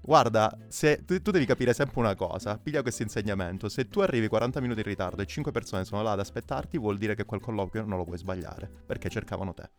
Guarda, 0.00 0.56
se 0.69 1.05
tu, 1.05 1.21
tu, 1.23 1.31
devi 1.31 1.47
capire 1.47 1.73
sempre 1.73 2.00
una 2.00 2.15
cosa, 2.15 2.59
piglia 2.59 2.82
questo 2.82 3.03
insegnamento. 3.03 3.69
Se 3.69 3.88
tu 3.88 4.00
arrivi 4.00 4.29
40 4.29 4.61
minuti 4.61 4.81
in 4.81 4.87
ritardo 4.87 5.23
e 5.23 5.27
5 5.27 5.53
persone 5.53 5.85
sono 5.85 6.03
là 6.03 6.12
ad 6.12 6.21
aspettarti, 6.21 6.79
vuol 6.79 6.99
dire 6.99 7.15
che 7.15 7.25
quel 7.25 7.41
colloquio 7.41 7.85
non 7.85 7.99
lo 7.99 8.05
puoi 8.05 8.19
sbagliare, 8.19 8.71
perché 8.87 9.09
cercavano 9.09 9.55
te. 9.55 9.71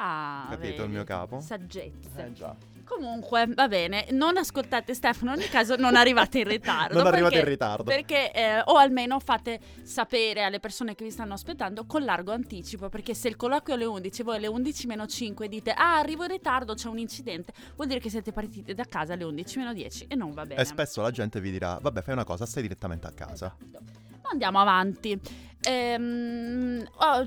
Ah, 0.00 0.46
capito 0.50 0.68
vedi. 0.68 0.82
il 0.84 0.90
mio 0.90 1.04
capo? 1.04 1.40
Saggezza. 1.40 2.24
Eh 2.24 2.32
già. 2.32 2.54
Comunque, 2.84 3.46
va 3.48 3.68
bene, 3.68 4.06
non 4.12 4.38
ascoltate 4.38 4.94
Stefano, 4.94 5.32
in 5.32 5.40
ogni 5.40 5.48
caso 5.48 5.76
non 5.76 5.94
arrivate 5.94 6.38
in 6.38 6.48
ritardo. 6.48 6.96
non 6.96 7.06
arrivate 7.06 7.38
in 7.40 7.44
ritardo. 7.44 7.82
Perché, 7.82 8.32
eh, 8.32 8.60
o 8.64 8.76
almeno 8.76 9.20
fate 9.20 9.60
sapere 9.82 10.42
alle 10.42 10.58
persone 10.58 10.94
che 10.94 11.04
vi 11.04 11.10
stanno 11.10 11.34
aspettando 11.34 11.84
con 11.84 12.02
largo 12.04 12.32
anticipo, 12.32 12.88
perché 12.88 13.12
se 13.12 13.28
il 13.28 13.36
colloquio 13.36 13.74
è 13.74 13.78
alle 13.78 13.86
11 13.86 14.22
voi 14.22 14.36
alle 14.36 14.46
11 14.46 14.86
meno 14.86 15.06
5 15.06 15.48
dite 15.48 15.72
ah 15.72 15.98
arrivo 15.98 16.22
in 16.24 16.30
ritardo, 16.30 16.72
c'è 16.72 16.88
un 16.88 16.98
incidente, 16.98 17.52
vuol 17.76 17.88
dire 17.88 18.00
che 18.00 18.08
siete 18.08 18.32
partiti 18.32 18.72
da 18.72 18.84
casa 18.84 19.12
alle 19.12 19.24
11 19.24 19.58
meno 19.58 19.72
10 19.74 20.06
e 20.08 20.14
non 20.14 20.32
va 20.32 20.46
bene. 20.46 20.60
E 20.60 20.64
spesso 20.64 21.02
la 21.02 21.10
gente 21.10 21.40
vi 21.40 21.50
dirà 21.50 21.78
vabbè 21.80 22.00
fai 22.00 22.14
una 22.14 22.24
cosa, 22.24 22.46
stai 22.46 22.62
direttamente 22.62 23.06
a 23.06 23.12
casa. 23.12 23.54
Esatto. 23.60 24.06
Andiamo 24.30 24.60
avanti. 24.60 25.20
Ehm, 25.68 26.82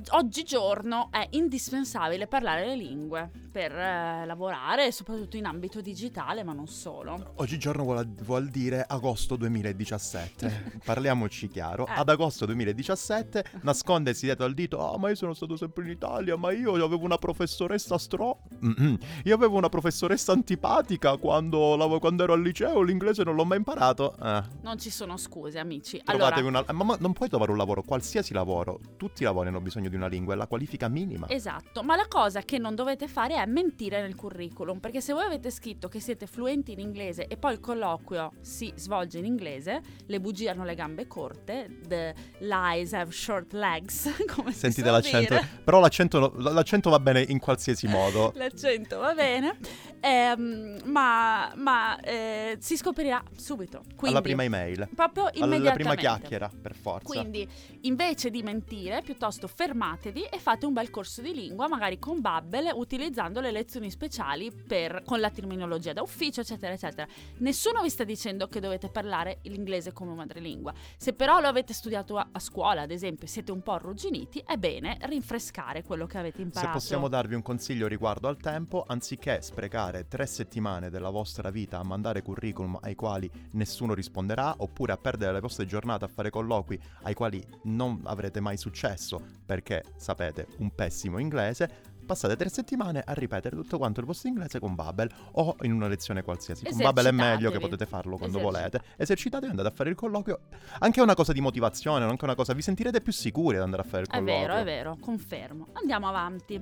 oggigiorno 0.09 1.09
è 1.11 1.27
indispensabile 1.31 2.25
parlare 2.25 2.65
le 2.65 2.75
lingue 2.75 3.29
per 3.51 3.71
eh, 3.71 4.25
lavorare, 4.25 4.91
soprattutto 4.91 5.38
in 5.38 5.45
ambito 5.45 5.81
digitale, 5.81 6.43
ma 6.43 6.53
non 6.53 6.67
solo. 6.67 7.33
Oggigiorno 7.35 7.83
vuol, 7.83 8.07
vuol 8.07 8.47
dire 8.47 8.83
agosto 8.88 9.35
2017. 9.35 10.79
Parliamoci 10.83 11.49
chiaro. 11.49 11.85
Eh. 11.85 11.91
Ad 11.93 12.09
agosto 12.09 12.45
2017 12.45 13.59
nascondersi 13.61 14.25
dietro 14.25 14.45
al 14.45 14.53
dito, 14.53 14.79
ah, 14.79 14.94
oh, 14.94 14.97
ma 14.97 15.09
io 15.09 15.15
sono 15.15 15.33
stato 15.33 15.55
sempre 15.55 15.83
in 15.83 15.91
Italia, 15.91 16.35
ma 16.35 16.51
io 16.51 16.73
avevo 16.73 17.03
una 17.03 17.17
professoressa 17.17 17.97
stro... 17.97 18.39
Mm-hmm. 18.65 18.95
Io 19.25 19.35
avevo 19.35 19.57
una 19.57 19.69
professoressa 19.69 20.31
antipatica 20.31 21.17
quando, 21.17 21.97
quando, 21.99 22.23
ero 22.23 22.33
al 22.33 22.41
liceo, 22.41 22.81
l'inglese 22.81 23.23
non 23.23 23.35
l'ho 23.35 23.45
mai 23.45 23.57
imparato. 23.57 24.15
Eh. 24.15 24.44
Non 24.61 24.79
ci 24.79 24.89
sono 24.89 25.17
scuse, 25.17 25.59
amici. 25.59 26.01
Allora... 26.05 26.39
una... 26.39 26.63
Ma, 26.71 26.83
ma 26.83 26.97
non 26.99 27.13
puoi 27.13 27.29
trovare 27.29 27.51
un 27.51 27.57
lavoro, 27.57 27.83
qualsiasi 27.83 28.31
lavoro, 28.33 28.80
tutti 28.98 29.22
i 29.22 29.25
lavori 29.25 29.50
hanno 29.50 29.62
bisogno 29.62 29.89
di 29.89 29.95
una 29.95 30.07
lingua, 30.07 30.33
è 30.33 30.38
la 30.38 30.48
qualifica 30.48 30.88
minima. 30.88 31.28
Esatto, 31.30 31.83
ma 31.83 31.95
la 31.95 32.07
cosa 32.07 32.42
che 32.42 32.57
non 32.57 32.75
dovete 32.75 33.07
fare 33.07 33.36
è 33.36 33.45
mentire 33.45 34.01
nel 34.01 34.16
curriculum, 34.16 34.80
perché 34.80 35.01
se 35.01 35.13
voi 35.13 35.24
avete 35.24 35.50
scritto 35.51 35.88
che 35.88 36.00
siete 36.00 36.28
fluenti 36.28 36.72
in 36.72 36.80
inglese 36.80 37.28
e 37.28 37.38
poi 37.38 37.54
il 37.54 37.60
colloquio 37.60 38.33
si 38.42 38.72
svolge 38.75 39.18
in 39.18 39.25
inglese, 39.25 39.81
le 40.06 40.19
bugie 40.19 40.50
hanno 40.50 40.63
le 40.63 40.75
gambe 40.75 41.07
corte, 41.07 41.80
the 41.88 42.13
lies 42.39 42.94
have 42.94 43.12
short 43.12 43.54
legs, 43.54 44.10
come 44.33 44.51
Sentite 44.51 44.89
l'accento, 44.89 45.33
dire. 45.36 45.48
però 45.63 45.80
l'accento, 45.80 46.33
l'accento 46.38 46.89
va 46.89 47.00
bene 47.00 47.22
in 47.22 47.39
qualsiasi 47.39 47.88
modo. 47.88 48.31
l'accento 48.38 49.00
va 49.00 49.13
bene, 49.13 49.57
ehm, 50.00 50.81
ma, 50.86 51.51
ma 51.56 52.00
eh, 52.00 52.57
si 52.60 52.78
scoprirà 52.78 53.24
subito. 53.36 53.81
Quindi, 53.95 54.10
alla 54.10 54.22
prima 54.22 54.44
email. 54.44 54.89
Proprio 54.94 55.30
immediatamente. 55.33 55.68
Alla 55.68 55.74
prima 55.74 55.95
chiacchiera, 55.95 56.50
per 56.62 56.75
forza. 56.75 57.06
Quindi 57.06 57.48
invece 57.81 58.20
di 58.29 58.44
mentire, 58.44 59.01
piuttosto 59.01 59.47
fermatevi 59.47 60.23
e 60.23 60.39
fate 60.39 60.65
un 60.65 60.73
bel 60.73 60.89
corso 60.89 61.21
di 61.21 61.33
lingua, 61.33 61.68
magari 61.68 62.00
con 62.00 62.21
Babbel, 62.21 62.71
utilizzando 62.73 63.39
le 63.41 63.51
lezioni 63.51 63.89
speciali 63.89 64.51
per, 64.51 65.04
con 65.06 65.19
la 65.19 65.30
terminologia 65.30 65.94
da 65.94 66.01
ufficio, 66.01 66.42
eccetera, 66.42 66.73
eccetera. 66.73 67.07
Nessuno 67.37 67.81
vi 67.81 67.90
sta 67.90 68.04
dicendo 68.04 68.47
che 68.47 68.59
dovete 68.59 68.90
parlare 68.90 69.40
l'inglese 69.44 69.92
come 69.92 70.13
madrelingua. 70.13 70.73
Se 70.97 71.13
però 71.13 71.40
lo 71.40 71.47
avete 71.47 71.73
studiato 71.73 72.18
a, 72.18 72.28
a 72.31 72.40
scuola, 72.40 72.81
ad 72.81 72.92
esempio, 72.92 73.28
siete 73.28 73.51
un 73.51 73.61
po' 73.61 73.73
arrugginiti, 73.73 74.44
è 74.45 74.57
bene 74.57 74.97
rinfrescare 75.01 75.83
quello 75.83 76.06
che 76.06 76.18
avete 76.18 76.42
imparato. 76.42 76.80
Se 76.80 76.85
possiamo 76.85 77.07
darvi 77.07 77.35
un 77.35 77.42
consiglio 77.42 77.87
riguardo 77.87 78.28
al 78.28 78.37
tempo, 78.37 78.83
anziché 78.87 79.42
sprecare 79.42 80.07
tre 80.07 80.25
settimane 80.25 80.90
della 80.90 81.09
vostra 81.09 81.49
vita 81.49 81.80
a 81.80 81.83
mandare 81.83 82.21
curriculum 82.21 82.78
ai 82.81 82.95
quali 82.95 83.30
nessuno 83.51 83.94
risponderà, 83.94 84.56
oppure 84.57 84.92
a 84.92 84.97
perdere 84.97 85.33
le 85.33 85.40
vostre 85.40 85.66
giornate 85.66 86.06
a 86.06 86.07
fare 86.07 86.30
colloqui 86.30 86.80
ai 87.04 87.13
quali 87.13 87.44
non 87.63 88.00
avrete 88.05 88.39
mai 88.39 88.57
successo 88.57 89.21
perché 89.45 89.83
sapete 89.95 90.47
un 90.57 90.73
pessimo 90.73 91.17
inglese, 91.17 91.69
passate 92.05 92.35
tre 92.35 92.49
settimane 92.49 93.01
a 93.05 93.13
ripetere 93.13 93.55
tutto 93.55 93.77
quanto 93.77 93.99
il 93.99 94.05
vostro 94.05 94.27
inglese 94.27 94.59
con 94.59 94.75
Babel 94.75 95.09
o 95.33 95.55
in 95.61 95.71
una 95.71 95.87
lezione 95.87 96.23
qualsiasi. 96.23 96.65
Con 96.65 96.77
Babel 96.77 97.05
è 97.05 97.11
meglio 97.11 97.51
che 97.51 97.59
potete 97.59 97.85
farlo 97.85 98.17
quando 98.17 98.39
volete. 98.39 98.81
Esercitatevi, 98.97 99.49
andate 99.49 99.69
a 99.69 99.71
fare 99.71 99.89
il 99.89 99.95
colloquio. 99.95 100.41
Anche 100.79 101.01
una 101.01 101.13
cosa 101.13 101.31
di 101.31 101.41
motivazione, 101.41 102.05
anche 102.05 102.25
una 102.25 102.35
cosa, 102.35 102.53
vi 102.53 102.61
sentirete 102.61 103.01
più 103.01 103.13
sicuri 103.13 103.57
ad 103.57 103.63
andare 103.63 103.83
a 103.83 103.85
fare 103.85 104.03
il 104.03 104.09
colloquio. 104.09 104.35
È 104.35 104.39
vero, 104.39 104.55
è 104.55 104.63
vero, 104.63 104.97
confermo. 104.99 105.67
Andiamo 105.73 106.07
avanti. 106.07 106.61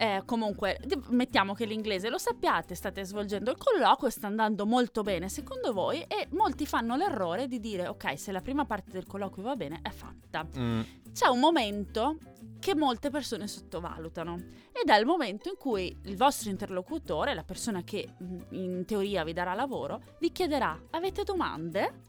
Eh, 0.00 0.22
comunque, 0.24 0.80
mettiamo 1.08 1.52
che 1.52 1.66
l'inglese 1.66 2.08
lo 2.08 2.16
sappiate, 2.16 2.74
state 2.74 3.04
svolgendo 3.04 3.50
il 3.50 3.58
colloquio, 3.58 4.08
sta 4.08 4.28
andando 4.28 4.64
molto 4.64 5.02
bene 5.02 5.28
secondo 5.28 5.74
voi 5.74 6.00
e 6.04 6.26
molti 6.30 6.64
fanno 6.64 6.96
l'errore 6.96 7.46
di 7.46 7.60
dire 7.60 7.86
ok, 7.86 8.18
se 8.18 8.32
la 8.32 8.40
prima 8.40 8.64
parte 8.64 8.92
del 8.92 9.04
colloquio 9.04 9.44
va 9.44 9.56
bene, 9.56 9.80
è 9.82 9.90
fatta. 9.90 10.48
Mm. 10.58 10.80
C'è 11.12 11.26
un 11.26 11.38
momento 11.38 12.16
che 12.60 12.74
molte 12.74 13.10
persone 13.10 13.46
sottovalutano 13.46 14.36
ed 14.72 14.88
è 14.88 14.98
il 14.98 15.04
momento 15.04 15.50
in 15.50 15.56
cui 15.58 15.94
il 16.04 16.16
vostro 16.16 16.48
interlocutore, 16.48 17.34
la 17.34 17.44
persona 17.44 17.82
che 17.82 18.08
mm, 18.22 18.38
in 18.52 18.84
teoria 18.86 19.22
vi 19.22 19.34
darà 19.34 19.52
lavoro, 19.52 20.00
vi 20.18 20.32
chiederà 20.32 20.80
avete 20.92 21.24
domande? 21.24 22.08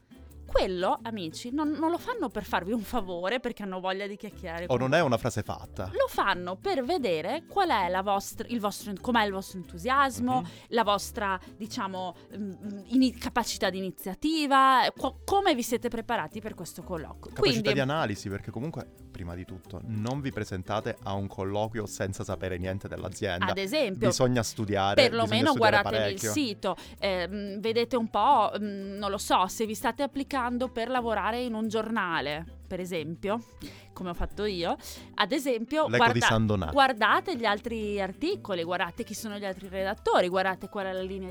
Quello, 0.52 0.98
amici, 1.02 1.50
non, 1.52 1.70
non 1.70 1.90
lo 1.90 1.98
fanno 1.98 2.28
per 2.28 2.44
farvi 2.44 2.72
un 2.72 2.82
favore 2.82 3.40
perché 3.40 3.62
hanno 3.62 3.80
voglia 3.80 4.06
di 4.06 4.16
chiacchierare. 4.16 4.66
O 4.68 4.76
non 4.76 4.94
è 4.94 5.00
una 5.00 5.16
frase 5.16 5.42
fatta. 5.42 5.86
Lo 5.92 6.06
fanno 6.08 6.56
per 6.56 6.84
vedere 6.84 7.44
qual 7.48 7.70
è 7.70 7.88
la 7.88 8.02
vostra, 8.02 8.46
il 8.48 8.60
vostro, 8.60 8.92
com'è 9.00 9.24
il 9.24 9.32
vostro 9.32 9.58
entusiasmo, 9.58 10.40
Mhm. 10.42 10.48
la 10.68 10.84
vostra, 10.84 11.40
diciamo, 11.56 12.14
mm, 12.36 12.52
ini- 12.88 13.12
capacità 13.14 13.70
di 13.70 13.78
iniziativa, 13.78 14.82
co- 14.96 15.20
come 15.24 15.54
vi 15.54 15.62
siete 15.62 15.88
preparati 15.88 16.40
per 16.40 16.54
questo 16.54 16.82
colloquio. 16.82 17.32
Capacità 17.34 17.40
Quindi, 17.60 17.72
di 17.72 17.80
analisi, 17.80 18.28
perché 18.28 18.50
comunque, 18.50 18.86
prima 19.12 19.36
di 19.36 19.44
tutto, 19.44 19.80
non 19.84 20.20
vi 20.20 20.32
presentate 20.32 20.96
a 21.04 21.12
un 21.12 21.28
colloquio 21.28 21.86
senza 21.86 22.24
sapere 22.24 22.58
niente 22.58 22.88
dell'azienda. 22.88 23.46
ad 23.46 23.58
esempio, 23.58 24.08
Bisogna 24.08 24.42
studiare. 24.42 25.00
perlomeno 25.00 25.52
guardatevi 25.54 26.12
il 26.14 26.18
sito, 26.18 26.74
ehm, 26.98 27.60
vedete 27.60 27.94
un 27.94 28.08
po', 28.08 28.50
mm, 28.58 28.96
non 28.96 29.10
lo 29.10 29.18
so, 29.18 29.46
se 29.46 29.66
vi 29.66 29.74
state 29.74 30.02
applicando 30.02 30.68
per 30.68 30.88
lavorare 30.88 31.42
in 31.42 31.54
un 31.54 31.68
giornale, 31.68 32.60
per 32.66 32.80
esempio, 32.80 33.44
come 33.92 34.10
ho 34.10 34.14
fatto 34.14 34.44
io, 34.44 34.76
ad 35.14 35.30
esempio, 35.30 35.86
guarda- 35.86 36.70
guardate 36.72 37.36
gli 37.36 37.44
altri 37.44 38.00
articoli, 38.00 38.64
guardate 38.64 39.04
chi 39.04 39.14
sono 39.14 39.36
gli 39.36 39.44
altri 39.44 39.68
redattori, 39.68 40.28
guardate 40.28 40.68
qual 40.70 40.86
è 40.86 40.92
la 40.92 41.02
linea 41.02 41.30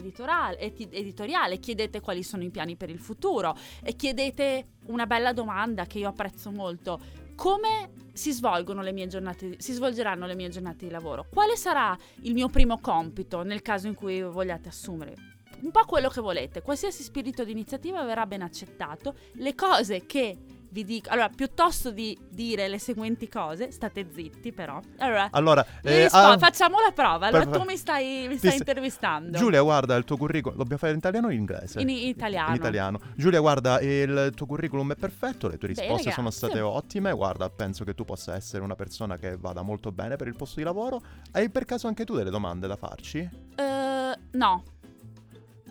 eti- 0.58 0.88
editoriale 0.92 1.58
chiedete 1.58 2.00
quali 2.00 2.22
sono 2.22 2.44
i 2.44 2.52
piani 2.52 2.76
per 2.76 2.90
il 2.92 3.00
futuro 3.00 3.56
e 3.82 3.96
chiedete 3.96 4.66
una 4.86 5.08
bella 5.08 5.34
domanda 5.34 5.86
che 5.86 6.00
io 6.00 6.10
apprezzo 6.10 6.52
molto. 6.52 7.00
Come 7.36 7.94
si 8.14 8.32
svolgono 8.32 8.82
le 8.82 8.92
mie 8.92 9.08
giornate, 9.08 9.56
si 9.60 9.74
svolgeranno 9.74 10.26
le 10.26 10.36
mie 10.36 10.50
giornate 10.50 10.86
di 10.86 10.92
lavoro? 10.92 11.28
Quale 11.32 11.56
sarà 11.56 11.98
il 12.22 12.34
mio 12.34 12.50
primo 12.50 12.80
compito 12.80 13.44
nel 13.44 13.62
caso 13.62 13.88
in 13.88 13.96
cui 13.96 14.22
vogliate 14.22 14.70
assumere? 14.70 15.16
Un 15.62 15.72
po' 15.72 15.86
quello 15.86 16.10
che 16.10 16.22
volete, 16.22 16.62
qualsiasi 16.62 17.04
spirito 17.04 17.44
di 17.44 17.52
iniziativa 17.52 18.04
verrà 18.04 18.26
ben 18.26 18.42
accettato. 18.42 19.16
Le 19.34 19.54
cose 19.54 20.06
che 20.06 20.38
vi 20.72 20.86
dico, 20.86 21.10
allora, 21.10 21.30
piuttosto 21.30 21.92
di 21.92 22.18
dire 22.30 22.68
le 22.70 22.80
seguenti 22.80 23.28
cose, 23.28 23.72
state 23.72 24.08
zitti 24.13 24.54
però. 24.54 24.80
Allora, 25.00 25.28
Allora, 25.32 25.66
eh, 25.84 26.04
rispo- 26.04 26.18
ah, 26.18 26.38
facciamo 26.38 26.78
la 26.80 26.92
prova. 26.94 27.28
Allora, 27.28 27.44
perfetto. 27.44 27.60
tu 27.60 27.70
mi 27.70 27.78
stai, 27.78 28.28
mi 28.30 28.38
stai 28.38 28.51
st- 28.51 28.60
intervistando. 28.60 29.38
Giulia, 29.38 29.62
guarda 29.62 29.96
il 29.96 30.06
tuo 30.06 30.16
curriculum. 30.16 30.58
Dobbiamo 30.58 30.80
fare 30.80 30.94
in 30.94 31.00
italiano 31.00 31.28
o 31.28 31.32
in 31.32 31.40
inglese? 31.40 31.82
In, 31.82 31.90
in 31.90 32.08
italiano. 32.08 32.50
In 32.50 32.56
italiano. 32.56 33.00
Giulia, 33.16 33.40
guarda, 33.42 33.82
il 33.82 34.32
tuo 34.34 34.46
curriculum 34.46 34.94
è 34.94 34.96
perfetto, 34.96 35.50
le 35.50 35.58
tue 35.58 35.68
risposte 35.70 36.12
sono 36.12 36.30
grazie. 36.30 36.48
state 36.48 36.62
ottime. 36.62 37.12
Guarda, 37.12 37.50
penso 37.50 37.84
che 37.84 37.94
tu 37.94 38.06
possa 38.06 38.36
essere 38.36 38.63
una 38.63 38.75
persona 38.75 39.18
che 39.18 39.36
vada 39.38 39.62
molto 39.63 39.92
bene 39.92 40.16
per 40.16 40.28
il 40.28 40.36
posto 40.36 40.60
di 40.60 40.63
lavoro. 40.63 41.01
Hai 41.32 41.50
per 41.50 41.66
caso 41.66 41.88
anche 41.88 42.06
tu 42.06 42.16
delle 42.16 42.30
domande 42.30 42.68
da 42.68 42.78
farci? 42.78 43.20
Eh, 43.56 44.18
no. 44.32 44.63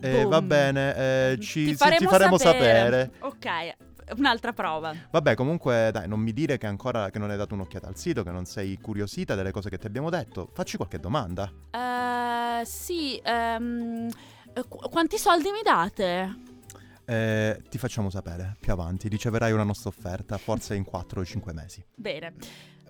Eh, 0.03 0.25
va 0.25 0.41
bene, 0.41 0.95
eh, 0.95 1.37
ci, 1.39 1.65
ti 1.65 1.75
faremo, 1.75 1.99
ti 1.99 2.05
faremo 2.07 2.37
sapere. 2.39 3.11
sapere. 3.11 3.11
Ok, 3.19 3.75
un'altra 4.17 4.53
prova. 4.53 4.93
Vabbè, 5.09 5.35
comunque, 5.35 5.89
dai, 5.91 6.07
non 6.07 6.19
mi 6.19 6.33
dire 6.33 6.57
che 6.57 6.67
ancora 6.67 7.09
che 7.09 7.19
non 7.19 7.29
hai 7.29 7.37
dato 7.37 7.53
un'occhiata 7.53 7.87
al 7.87 7.97
sito, 7.97 8.23
che 8.23 8.31
non 8.31 8.45
sei 8.45 8.77
curiosita 8.79 9.35
delle 9.35 9.51
cose 9.51 9.69
che 9.69 9.77
ti 9.77 9.87
abbiamo 9.87 10.09
detto. 10.09 10.49
Facci 10.53 10.77
qualche 10.77 10.99
domanda. 10.99 11.51
Eh, 11.71 12.65
sì, 12.65 13.17
eh, 13.17 14.07
qu- 14.67 14.89
quanti 14.89 15.17
soldi 15.17 15.51
mi 15.51 15.61
date? 15.63 16.49
Eh, 17.05 17.61
ti 17.69 17.77
facciamo 17.77 18.09
sapere 18.09 18.55
più 18.59 18.71
avanti. 18.71 19.07
Riceverai 19.07 19.51
una 19.51 19.63
nostra 19.63 19.89
offerta, 19.89 20.37
forse 20.37 20.75
in 20.75 20.83
4 20.83 21.21
o 21.21 21.25
5 21.25 21.53
mesi. 21.53 21.83
Bene. 21.95 22.33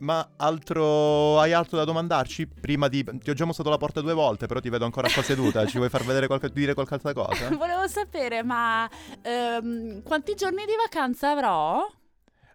Ma 0.02 0.32
altro. 0.38 1.40
Hai 1.40 1.54
altro 1.54 1.78
da 1.78 1.84
domandarci? 1.84 2.48
Prima 2.48 2.88
di. 2.88 3.04
Ti 3.04 3.30
ho 3.30 3.34
già 3.34 3.46
mostrato 3.46 3.70
la 3.70 3.78
porta 3.78 4.02
due 4.02 4.14
volte, 4.14 4.48
però 4.48 4.60
ti 4.60 4.70
vedo 4.70 4.86
ancora 4.86 5.08
qua 5.12 5.22
seduta. 5.22 5.66
Ci 5.66 5.78
vuoi 5.78 5.90
far 5.90 6.04
vedere 6.04 6.28
qualche... 6.28 6.50
dire 6.50 6.74
qualche 6.74 6.96
altra 6.96 7.14
cosa? 7.14 7.50
Volevo 7.56 7.88
sapere, 7.88 8.44
ma 8.44 8.90
ehm, 9.22 10.02
quanti 10.02 10.34
giorni 10.36 10.66
di 10.66 10.76
vacanza 10.76 11.32
avrò? 11.32 11.88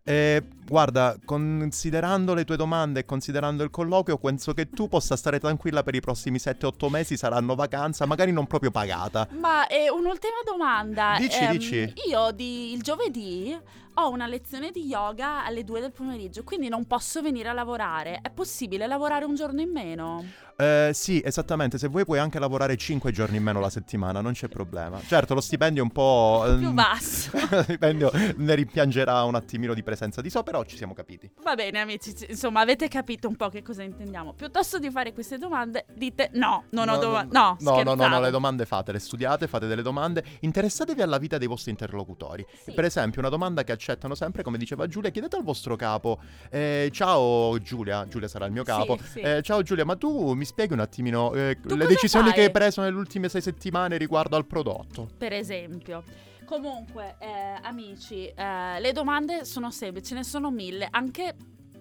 Eh, 0.09 0.41
guarda, 0.65 1.17
considerando 1.25 2.33
le 2.33 2.45
tue 2.45 2.57
domande 2.57 3.01
e 3.01 3.05
considerando 3.05 3.65
il 3.65 3.71
colloquio, 3.71 4.19
penso 4.19 4.53
che 4.55 4.71
tu 4.71 4.87
possa 4.89 5.17
stare 5.17 5.41
tranquilla 5.41 5.83
per 5.83 5.97
i 5.97 6.01
prossimi 6.01 6.39
7-8 6.39 6.89
mesi. 6.89 7.17
Saranno 7.17 7.57
vacanza, 7.57 8.07
magari 8.07 8.31
non 8.31 8.47
proprio 8.47 8.71
pagata. 8.71 9.27
Ma 9.41 9.67
eh, 9.67 9.91
un'ultima 9.91 10.37
domanda. 10.45 11.17
Dici, 11.19 11.43
Ehm, 11.43 11.51
dici. 11.51 11.93
Io 12.09 12.31
di, 12.31 12.73
il 12.73 12.83
giovedì 12.83 13.59
ho 13.95 14.11
una 14.11 14.27
lezione 14.29 14.71
di 14.71 14.87
yoga 14.87 15.45
alle 15.45 15.65
2 15.65 15.81
del 15.81 15.91
pomeriggio, 15.91 16.45
quindi 16.45 16.69
non 16.69 16.87
posso 16.87 17.21
venire 17.21 17.49
a 17.49 17.53
lavorare. 17.53 18.21
È 18.23 18.31
possibile 18.31 18.87
lavorare 18.87 19.25
un 19.25 19.35
giorno 19.35 19.61
in 19.61 19.71
meno? 19.73 20.25
Eh, 20.57 20.91
sì, 20.95 21.21
esattamente. 21.23 21.77
Se 21.77 21.89
vuoi, 21.89 22.05
puoi 22.05 22.19
anche 22.19 22.39
lavorare 22.39 22.77
5 22.77 23.13
giorni 23.13 23.37
in 23.37 23.43
meno 23.43 23.61
la 23.61 23.69
settimana, 23.69 24.23
non 24.23 24.33
c'è 24.33 24.49
problema. 24.49 24.99
Certo, 25.07 25.35
lo 25.35 25.43
stipendio 25.43 25.83
è 25.83 25.85
un 25.85 25.93
po'. 25.93 26.45
Più 26.47 26.69
ehm, 26.69 26.75
basso. 26.75 27.31
lo 27.51 27.63
stipendio 27.63 28.11
ne 28.37 28.55
rimpiangerà 28.55 29.23
un 29.25 29.35
attimino 29.35 29.75
di 29.75 29.83
presenza 29.83 30.23
di 30.23 30.31
so, 30.31 30.43
però 30.43 30.65
ci 30.65 30.77
siamo 30.77 30.95
capiti. 30.95 31.31
Va 31.43 31.55
bene, 31.55 31.81
amici, 31.81 32.15
insomma, 32.29 32.61
avete 32.61 32.89
capito 32.89 33.29
un 33.29 33.37
po' 33.37 33.51
che 33.51 33.63
cosa 33.63 33.83
intendiamo. 33.83 34.33
Piuttosto 34.33 34.79
di 34.79 34.91
fare 34.91 35.13
queste 35.13 35.37
domande, 35.37 35.85
dite 35.95 36.31
no, 36.35 36.65
non 36.71 36.89
ho 36.89 36.97
domande. 36.97 37.33
No, 37.33 37.57
no, 37.61 37.83
no, 37.83 37.95
no, 37.95 38.09
no, 38.09 38.21
le 38.21 38.31
domande 38.31 38.65
fatele, 38.65 38.99
studiate, 38.99 39.47
fate 39.47 39.67
delle 39.67 39.83
domande, 39.83 40.25
interessatevi 40.41 41.03
alla 41.03 41.19
vita 41.19 41.37
dei 41.37 41.49
vostri 41.49 41.71
interlocutori. 41.71 42.47
Sì. 42.65 42.73
Per 42.73 42.85
esempio, 42.85 43.21
una 43.21 43.29
domanda 43.29 43.63
che 43.63 43.73
accettano 43.73 44.15
sempre, 44.15 44.43
come 44.43 44.57
diceva 44.57 44.87
Giulia, 44.87 45.11
chiedete 45.11 45.37
al 45.37 45.43
vostro 45.43 45.77
capo, 45.77 46.19
eh, 46.49 46.89
ciao 46.93 47.61
Giulia, 47.61 48.07
Giulia 48.09 48.29
sarà 48.29 48.47
il 48.47 48.53
mio 48.53 48.65
capo, 48.65 48.97
Sì, 48.97 49.11
sì. 49.11 49.21
eh, 49.21 49.43
ciao 49.43 49.61
Giulia, 49.61 49.85
ma 49.85 49.97
tu 49.97 50.33
mi 50.33 50.45
spieghi 50.47 50.73
un 50.73 50.81
attimino 50.81 51.33
eh, 51.35 51.59
le 51.63 51.87
decisioni 51.87 52.29
fai? 52.29 52.35
che 52.35 52.43
hai 52.45 52.51
preso 52.51 52.81
nelle 52.81 52.97
ultime 52.97 53.29
sei 53.29 53.43
settimane 53.43 53.97
riguardo 53.99 54.37
al 54.37 54.47
prodotto? 54.47 55.09
Per 55.17 55.33
esempio. 55.33 56.03
Comunque, 56.47 57.17
eh, 57.19 57.59
amici, 57.63 58.27
eh, 58.29 58.81
le 58.81 58.93
domande 58.93 59.45
sono 59.45 59.71
semplici, 59.71 60.09
ce 60.09 60.15
ne 60.15 60.23
sono 60.25 60.51
mille, 60.51 60.87
anche 60.91 61.35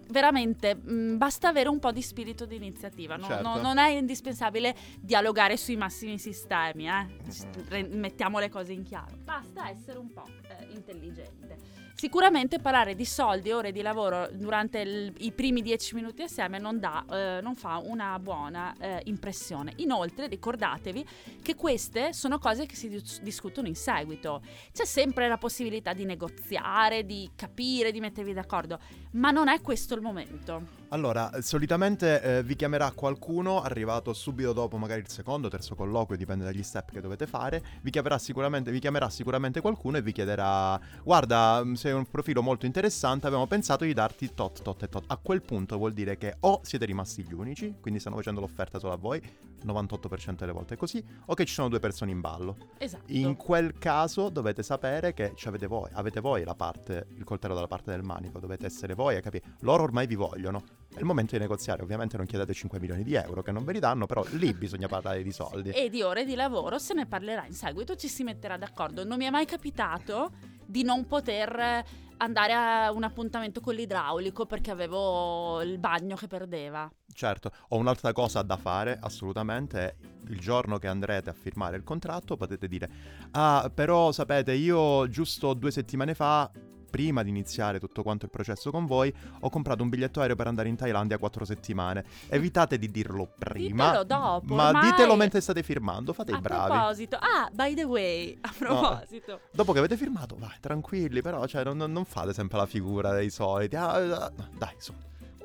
veramente 0.08 0.76
mh, 0.76 1.18
basta 1.18 1.50
avere 1.50 1.70
un 1.70 1.80
po' 1.80 1.92
di 1.92 2.02
spirito 2.02 2.46
di 2.46 2.56
iniziativa, 2.56 3.16
no- 3.16 3.26
Certo. 3.28 3.44
no- 3.48 3.62
non 3.62 3.78
è 3.78 3.90
indispensabile 3.90 4.76
dialogare 5.00 5.58
sui 5.58 5.76
massimi 5.76 6.18
sistemi, 6.18 6.88
eh. 6.88 7.04
Mm. 7.04 7.68
Re- 7.70 7.88
mettiamo 7.88 8.40
le 8.40 8.50
cose 8.50 8.74
in 8.74 8.84
chiaro, 8.84 9.18
basta 9.24 9.70
essere 9.70 10.00
un 10.00 10.12
po' 10.12 10.26
eh, 10.48 10.68
intelligente. 10.74 11.58
Sicuramente 11.98 12.60
parlare 12.60 12.94
di 12.94 13.06
soldi 13.06 13.50
e 13.50 13.54
ore 13.54 13.72
di 13.72 13.82
lavoro 13.82 14.28
durante 14.34 14.80
il- 14.80 15.14
i 15.20 15.32
primi 15.32 15.62
dieci 15.62 15.96
minuti 15.96 16.24
assieme 16.24 16.60
non, 16.60 16.78
dà, 16.78 17.06
eh, 17.10 17.40
non 17.42 17.56
fa 17.56 17.78
una 17.78 18.20
buona 18.20 18.76
eh, 18.78 19.02
impressione. 19.06 19.72
Inoltre 19.78 20.28
ricordatevi 20.28 21.06
che 21.42 21.56
queste 21.56 22.12
sono 22.12 22.38
cose 22.38 22.66
che 22.66 22.76
si 22.76 22.90
dis- 22.90 23.22
discutono 23.22 23.68
in 23.70 23.76
seguito. 23.76 24.42
C'è 24.74 24.84
sempre 24.84 25.30
la 25.30 25.38
possibilità 25.38 25.94
di 25.94 26.04
negoziare, 26.04 27.06
di 27.06 27.32
capire, 27.34 27.94
di 27.94 28.02
mettervi 28.02 28.34
d'accordo, 28.34 28.78
ma 29.12 29.32
non 29.32 29.48
è 29.48 29.62
questo 29.62 29.96
il 29.96 30.02
momento. 30.02 30.84
Allora, 30.90 31.32
solitamente 31.42 32.22
eh, 32.22 32.44
vi 32.44 32.56
chiamerà 32.56 32.92
qualcuno 32.92 33.62
arrivato 33.62 34.14
subito 34.14 34.54
dopo 34.54 34.78
magari 34.78 35.02
il 35.02 35.10
secondo, 35.10 35.48
terzo 35.48 35.76
colloquio, 35.76 36.18
dipende 36.18 36.44
dagli 36.46 36.62
step 36.62 36.92
che 36.92 37.02
dovete 37.02 37.26
fare, 37.26 37.64
vi 37.82 37.90
chiamerà 37.90 38.18
sicuramente, 38.18 38.72
vi 38.72 38.80
chiamerà 38.80 39.10
sicuramente 39.10 39.62
qualcuno 39.62 39.98
e 39.98 40.02
vi 40.02 40.12
chiederà 40.12 40.80
guarda, 41.04 41.64
mh, 41.64 41.74
sei 41.74 41.94
un 41.94 42.06
profilo 42.10 42.42
molto 42.42 42.66
interessante, 42.66 43.26
abbiamo 43.26 43.48
pensato 43.48 43.84
di 43.84 43.94
darti 43.94 44.34
tot, 44.34 44.62
tot 44.62 44.84
e 44.84 44.90
tot. 44.90 45.04
A 45.08 45.18
quel 45.18 45.42
punto 45.42 45.78
vuol 45.78 45.94
dire 45.94 46.18
che 46.18 46.38
o 46.42 46.62
siete 46.64 46.86
rimasti 46.86 47.24
gli 47.24 47.34
unici, 47.34 47.76
quindi 47.82 48.00
stanno 48.00 48.16
facendo 48.18 48.40
l'offerta 48.40 48.80
solo 48.80 48.94
a 48.94 48.98
voi, 48.98 49.22
98% 49.66 50.36
delle 50.36 50.52
volte 50.52 50.76
è 50.76 50.78
così, 50.78 51.04
o 51.26 51.34
che 51.34 51.46
ci 51.46 51.54
sono 51.54 51.70
due 51.70 51.80
persone 51.80 52.12
in 52.12 52.22
ballo. 52.22 52.58
Esatto. 52.78 53.12
In 53.12 53.36
quel 53.36 53.78
caso 53.78 54.30
dovete 54.30 54.64
sapere 54.64 55.14
che 55.14 55.34
ci 55.36 55.48
avete 55.48 55.68
voi, 55.68 55.90
avete 55.94 56.20
voi 56.20 56.44
la 56.44 56.56
parte, 56.56 57.08
il 57.16 57.24
coltello 57.24 57.56
dalla 57.56 57.68
parte 57.68 57.92
del 57.92 58.04
manico, 58.04 58.40
dovete 58.40 58.66
essere 58.66 58.94
voi 58.94 59.16
a 59.16 59.22
capire. 59.22 59.56
Loro 59.62 59.84
ormai 59.84 60.06
vi 60.08 60.16
vogliono. 60.16 60.64
È 60.96 61.00
il 61.00 61.06
momento 61.06 61.36
di 61.36 61.42
negoziare, 61.42 61.84
ovviamente 61.84 62.16
non 62.16 62.26
chiedete 62.26 62.54
5 62.54 62.80
milioni 62.80 63.04
di 63.04 63.16
euro 63.16 63.44
che 63.44 63.52
non 63.52 63.66
ve 63.66 63.74
li 63.74 63.80
danno, 63.80 64.06
però 64.06 64.24
lì 64.32 64.54
bisogna 64.54 64.88
parlare 64.88 65.24
di 65.24 65.32
soldi. 65.34 65.72
E 65.72 65.90
di 65.90 66.02
ore 66.02 66.24
di 66.24 66.36
lavoro 66.36 66.80
se 66.80 66.94
ne 66.94 67.06
parlerà 67.06 67.46
in 67.46 67.52
seguito, 67.52 67.98
ci 67.98 68.08
si 68.08 68.24
metterà 68.24 68.56
d'accordo. 68.56 69.04
Non 69.04 69.18
mi 69.18 69.26
è 69.26 69.30
mai 69.30 69.46
capitato 69.46 70.32
di 70.66 70.84
non 70.84 71.06
poter 71.06 71.84
andare 72.18 72.54
a 72.54 72.94
un 72.94 73.04
appuntamento 73.04 73.60
con 73.60 73.74
l'idraulico 73.76 74.46
perché 74.46 74.72
avevo 74.72 75.62
il 75.64 75.80
bagno 75.80 76.16
che 76.16 76.28
perdeva. 76.28 76.90
Certo, 77.14 77.52
ho 77.68 77.76
un'altra 77.76 78.14
cosa 78.14 78.42
da 78.42 78.56
fare, 78.56 78.98
assolutamente, 79.02 79.98
il 80.30 80.40
giorno 80.40 80.78
che 80.78 80.88
andrete 80.88 81.30
a 81.30 81.34
firmare 81.34 81.76
il 81.76 81.84
contratto 81.84 82.38
potete 82.38 82.70
dire 82.70 82.90
"Ah, 83.32 83.70
però 83.74 84.14
sapete, 84.14 84.54
io 84.54 85.10
giusto 85.10 85.54
due 85.54 85.72
settimane 85.72 86.14
fa 86.14 86.50
Prima 86.96 87.24
di 87.24 87.30
iniziare 87.30 87.78
tutto 87.78 88.04
quanto 88.04 88.24
il 88.24 88.32
processo 88.32 88.72
con 88.72 88.86
voi, 88.86 89.14
ho 89.42 89.50
comprato 89.50 89.84
un 89.84 89.90
biglietto 89.90 90.22
aereo 90.22 90.38
per 90.38 90.48
andare 90.48 90.70
in 90.70 90.78
Thailandia 90.78 91.18
quattro 91.18 91.44
settimane. 91.44 92.06
Evitate 92.30 92.78
di 92.78 92.90
dirlo 92.90 93.34
prima. 93.38 93.88
Ditelo 93.88 94.04
dopo, 94.06 94.54
Ma 94.54 94.68
ormai- 94.68 94.92
ditelo 94.92 95.18
mentre 95.18 95.42
state 95.42 95.62
firmando, 95.62 96.14
fate 96.14 96.32
i 96.32 96.36
a 96.36 96.40
bravi. 96.40 96.72
proposito, 96.72 97.18
ah, 97.18 97.50
by 97.52 97.74
the 97.74 97.84
way, 97.84 98.38
a 98.40 98.54
proposito. 98.58 99.42
Dopo 99.52 99.74
che 99.74 99.80
avete 99.80 99.98
firmato, 99.98 100.38
vai, 100.40 100.56
tranquilli, 100.62 101.22
però, 101.22 101.46
cioè, 101.48 101.66
non, 101.66 101.80
non 101.80 102.06
fate 102.06 102.32
sempre 102.32 102.60
la 102.60 102.66
figura 102.66 103.12
dei 103.12 103.30
soliti. 103.30 103.76
Ah, 103.76 103.96
ah, 103.96 104.32
dai, 104.58 104.76
su. 104.78 104.94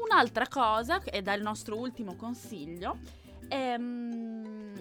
Un'altra 0.08 0.46
cosa, 0.46 1.02
ed 1.02 1.26
è 1.26 1.34
il 1.34 1.42
nostro 1.42 1.76
ultimo 1.76 2.14
consiglio, 2.14 2.96
ehm, 3.48 4.72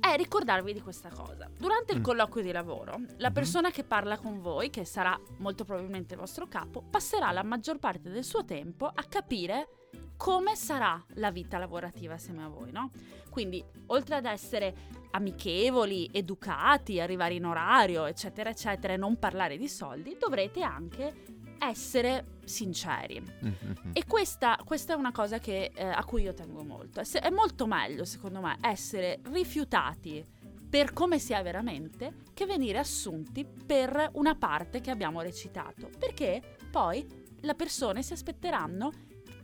è 0.00 0.16
ricordarvi 0.16 0.72
di 0.72 0.80
questa 0.80 1.10
cosa. 1.10 1.48
Durante 1.56 1.92
il 1.92 2.00
Mm. 2.00 2.02
colloquio 2.02 2.42
di 2.42 2.52
lavoro, 2.52 3.00
la 3.18 3.28
Mhm. 3.28 3.34
persona 3.34 3.70
che 3.70 3.84
parla 3.84 4.16
con 4.18 4.40
voi, 4.40 4.70
che 4.70 4.84
sarà 4.84 5.18
molto 5.38 5.64
probabilmente 5.64 6.14
il 6.14 6.20
vostro 6.20 6.46
capo, 6.48 6.82
passerà 6.82 7.30
la 7.30 7.42
maggior 7.42 7.78
parte 7.78 8.10
del 8.10 8.24
suo 8.24 8.44
tempo 8.44 8.86
a 8.86 9.04
capire 9.08 9.68
come 10.16 10.54
sarà 10.54 11.02
la 11.14 11.30
vita 11.30 11.56
lavorativa 11.58 12.14
assieme 12.14 12.42
a 12.44 12.48
voi, 12.48 12.70
no? 12.72 12.90
Quindi, 13.30 13.64
oltre 13.86 14.16
ad 14.16 14.26
essere 14.26 14.74
amichevoli, 15.12 16.08
educati, 16.12 17.00
arrivare 17.00 17.34
in 17.34 17.46
orario, 17.46 18.04
eccetera, 18.06 18.50
eccetera, 18.50 18.92
e 18.92 18.96
non 18.96 19.18
parlare 19.18 19.56
di 19.56 19.68
soldi, 19.68 20.16
dovrete 20.18 20.62
anche 20.62 21.29
essere 21.60 22.38
sinceri. 22.44 23.20
Mhm. 23.20 23.90
E 23.92 24.04
questa, 24.06 24.58
questa 24.64 24.94
è 24.94 24.96
una 24.96 25.12
cosa 25.12 25.38
che, 25.38 25.70
eh, 25.74 25.84
a 25.84 26.02
cui 26.04 26.22
io 26.22 26.34
tengo 26.34 26.62
molto. 26.64 27.00
È, 27.00 27.30
molto 27.30 27.66
meglio, 27.66 28.04
secondo 28.04 28.40
me, 28.40 28.56
essere 28.62 29.20
rifiutati 29.30 30.24
per 30.68 30.92
come 30.92 31.18
si 31.18 31.32
è 31.32 31.42
veramente 31.42 32.14
che 32.32 32.46
venire 32.46 32.78
assunti 32.78 33.44
per 33.44 34.10
una 34.14 34.34
parte 34.34 34.80
che 34.80 34.90
abbiamo 34.90 35.20
recitato. 35.20 35.90
Perché 35.98 36.40
poi 36.70 37.06
le 37.40 37.54
persone 37.54 38.02
si 38.02 38.12
aspetteranno 38.12 38.92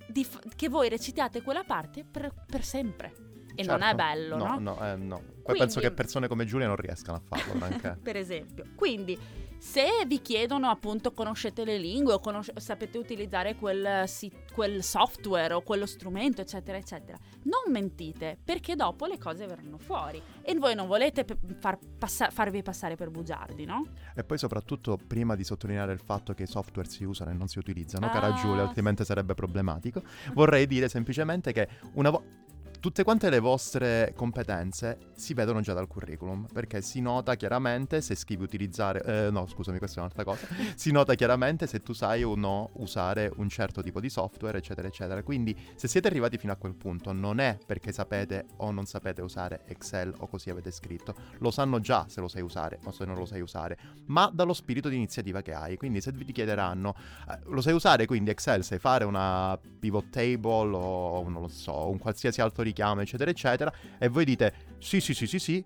di 0.08 0.22
f- 0.24 0.40
che 0.54 0.68
voi 0.68 0.88
recitiate 0.88 1.42
quella 1.42 1.64
parte 1.64 2.04
per, 2.04 2.32
per 2.46 2.62
sempre. 2.64 3.12
E 3.54 3.64
non 3.64 3.78
è 3.80 3.86
Certo. 3.86 3.96
bello, 3.96 4.36
no? 4.36 4.44
No, 4.44 4.58
no, 4.58 4.86
eh, 4.86 4.96
no. 4.96 5.16
Poi 5.16 5.42
Quindi- 5.42 5.58
penso 5.60 5.80
che 5.80 5.90
persone 5.90 6.28
come 6.28 6.44
Giulia 6.44 6.66
non 6.66 6.76
riescano 6.76 7.16
a 7.16 7.20
farlo, 7.20 7.54
per 8.02 8.16
esempio. 8.16 8.64
Quindi, 8.74 9.18
se 9.58 9.84
vi 10.06 10.20
chiedono 10.20 10.68
appunto 10.68 11.12
conoscete 11.12 11.64
le 11.64 11.78
lingue 11.78 12.14
o 12.14 12.20
conosce- 12.20 12.52
sapete 12.56 12.98
utilizzare 12.98 13.56
quel, 13.56 14.04
si- 14.08 14.30
quel 14.52 14.82
software 14.82 15.54
o 15.54 15.62
quello 15.62 15.86
strumento, 15.86 16.40
eccetera, 16.40 16.76
eccetera, 16.78 17.18
non 17.44 17.72
mentite 17.72 18.38
perché 18.42 18.74
dopo 18.76 19.06
le 19.06 19.18
cose 19.18 19.46
verranno 19.46 19.78
fuori 19.78 20.22
e 20.42 20.54
voi 20.54 20.74
non 20.74 20.86
volete 20.86 21.24
far 21.58 21.78
passa- 21.98 22.30
farvi 22.30 22.62
passare 22.62 22.94
per 22.96 23.10
bugiardi, 23.10 23.64
no? 23.64 23.86
E 24.14 24.24
poi 24.24 24.38
soprattutto 24.38 24.98
prima 25.04 25.34
di 25.34 25.44
sottolineare 25.44 25.92
il 25.92 26.00
fatto 26.00 26.32
che 26.34 26.44
i 26.44 26.46
software 26.46 26.88
si 26.88 27.04
usano 27.04 27.30
e 27.30 27.34
non 27.34 27.48
si 27.48 27.58
utilizzano, 27.58 28.06
Ah. 28.06 28.10
cara 28.10 28.32
Giulia, 28.34 28.62
altrimenti 28.62 29.04
sarebbe 29.04 29.34
problematico, 29.34 30.02
vorrei 30.34 30.66
dire 30.66 30.88
semplicemente 30.88 31.52
che 31.52 31.68
una 31.94 32.10
volta... 32.10 32.44
Tutte 32.86 33.02
quante 33.02 33.30
le 33.30 33.40
vostre 33.40 34.12
competenze 34.14 35.10
si 35.16 35.34
vedono 35.34 35.60
già 35.60 35.72
dal 35.72 35.88
curriculum, 35.88 36.46
perché 36.52 36.80
si 36.82 37.00
nota 37.00 37.34
chiaramente 37.34 38.00
se 38.00 38.14
scrivi 38.14 38.44
utilizzare... 38.44 39.02
eh, 39.26 39.30
no, 39.32 39.48
scusami, 39.48 39.78
questa 39.78 39.96
è 39.96 39.98
un'altra 40.02 40.22
cosa. 40.22 40.46
si 40.76 40.92
nota 40.92 41.14
chiaramente 41.14 41.66
se 41.66 41.80
tu 41.80 41.92
sai 41.92 42.22
o 42.22 42.36
no 42.36 42.70
usare 42.74 43.28
un 43.38 43.48
certo 43.48 43.82
tipo 43.82 43.98
di 43.98 44.08
software, 44.08 44.58
eccetera, 44.58 44.86
eccetera. 44.86 45.24
Quindi 45.24 45.56
se 45.74 45.88
siete 45.88 46.06
arrivati 46.06 46.38
fino 46.38 46.52
a 46.52 46.54
quel 46.54 46.76
punto 46.76 47.10
non 47.10 47.40
è 47.40 47.58
perché 47.66 47.90
sapete 47.90 48.46
o 48.58 48.70
non 48.70 48.86
sapete 48.86 49.20
usare 49.20 49.62
Excel 49.66 50.14
o 50.18 50.28
così 50.28 50.50
avete 50.50 50.70
scritto, 50.70 51.12
lo 51.38 51.50
sanno 51.50 51.80
già 51.80 52.06
se 52.08 52.20
lo 52.20 52.28
sai 52.28 52.42
usare 52.42 52.78
o 52.84 52.92
se 52.92 53.04
non 53.04 53.16
lo 53.16 53.24
sai 53.24 53.40
usare, 53.40 53.76
ma 54.04 54.30
dallo 54.32 54.52
spirito 54.52 54.88
di 54.88 54.94
iniziativa 54.94 55.42
che 55.42 55.54
hai. 55.54 55.76
Quindi 55.76 56.00
se 56.00 56.12
vi 56.12 56.30
chiederanno, 56.30 56.94
eh, 57.30 57.40
lo 57.46 57.60
sai 57.60 57.72
usare 57.72 58.06
quindi 58.06 58.30
Excel, 58.30 58.62
sai 58.62 58.78
fare 58.78 59.02
una 59.04 59.58
pivot 59.80 60.08
table 60.08 60.76
o 60.76 61.28
non 61.28 61.42
lo 61.42 61.48
so, 61.48 61.88
un 61.90 61.98
qualsiasi 61.98 62.40
altro 62.40 62.62
richiamo, 62.62 62.74
eccetera, 63.02 63.30
eccetera, 63.30 63.72
e 63.98 64.08
voi 64.08 64.24
dite 64.24 64.52
sì, 64.78 65.00
sì, 65.00 65.14
sì, 65.14 65.26
sì, 65.26 65.38
sì, 65.38 65.64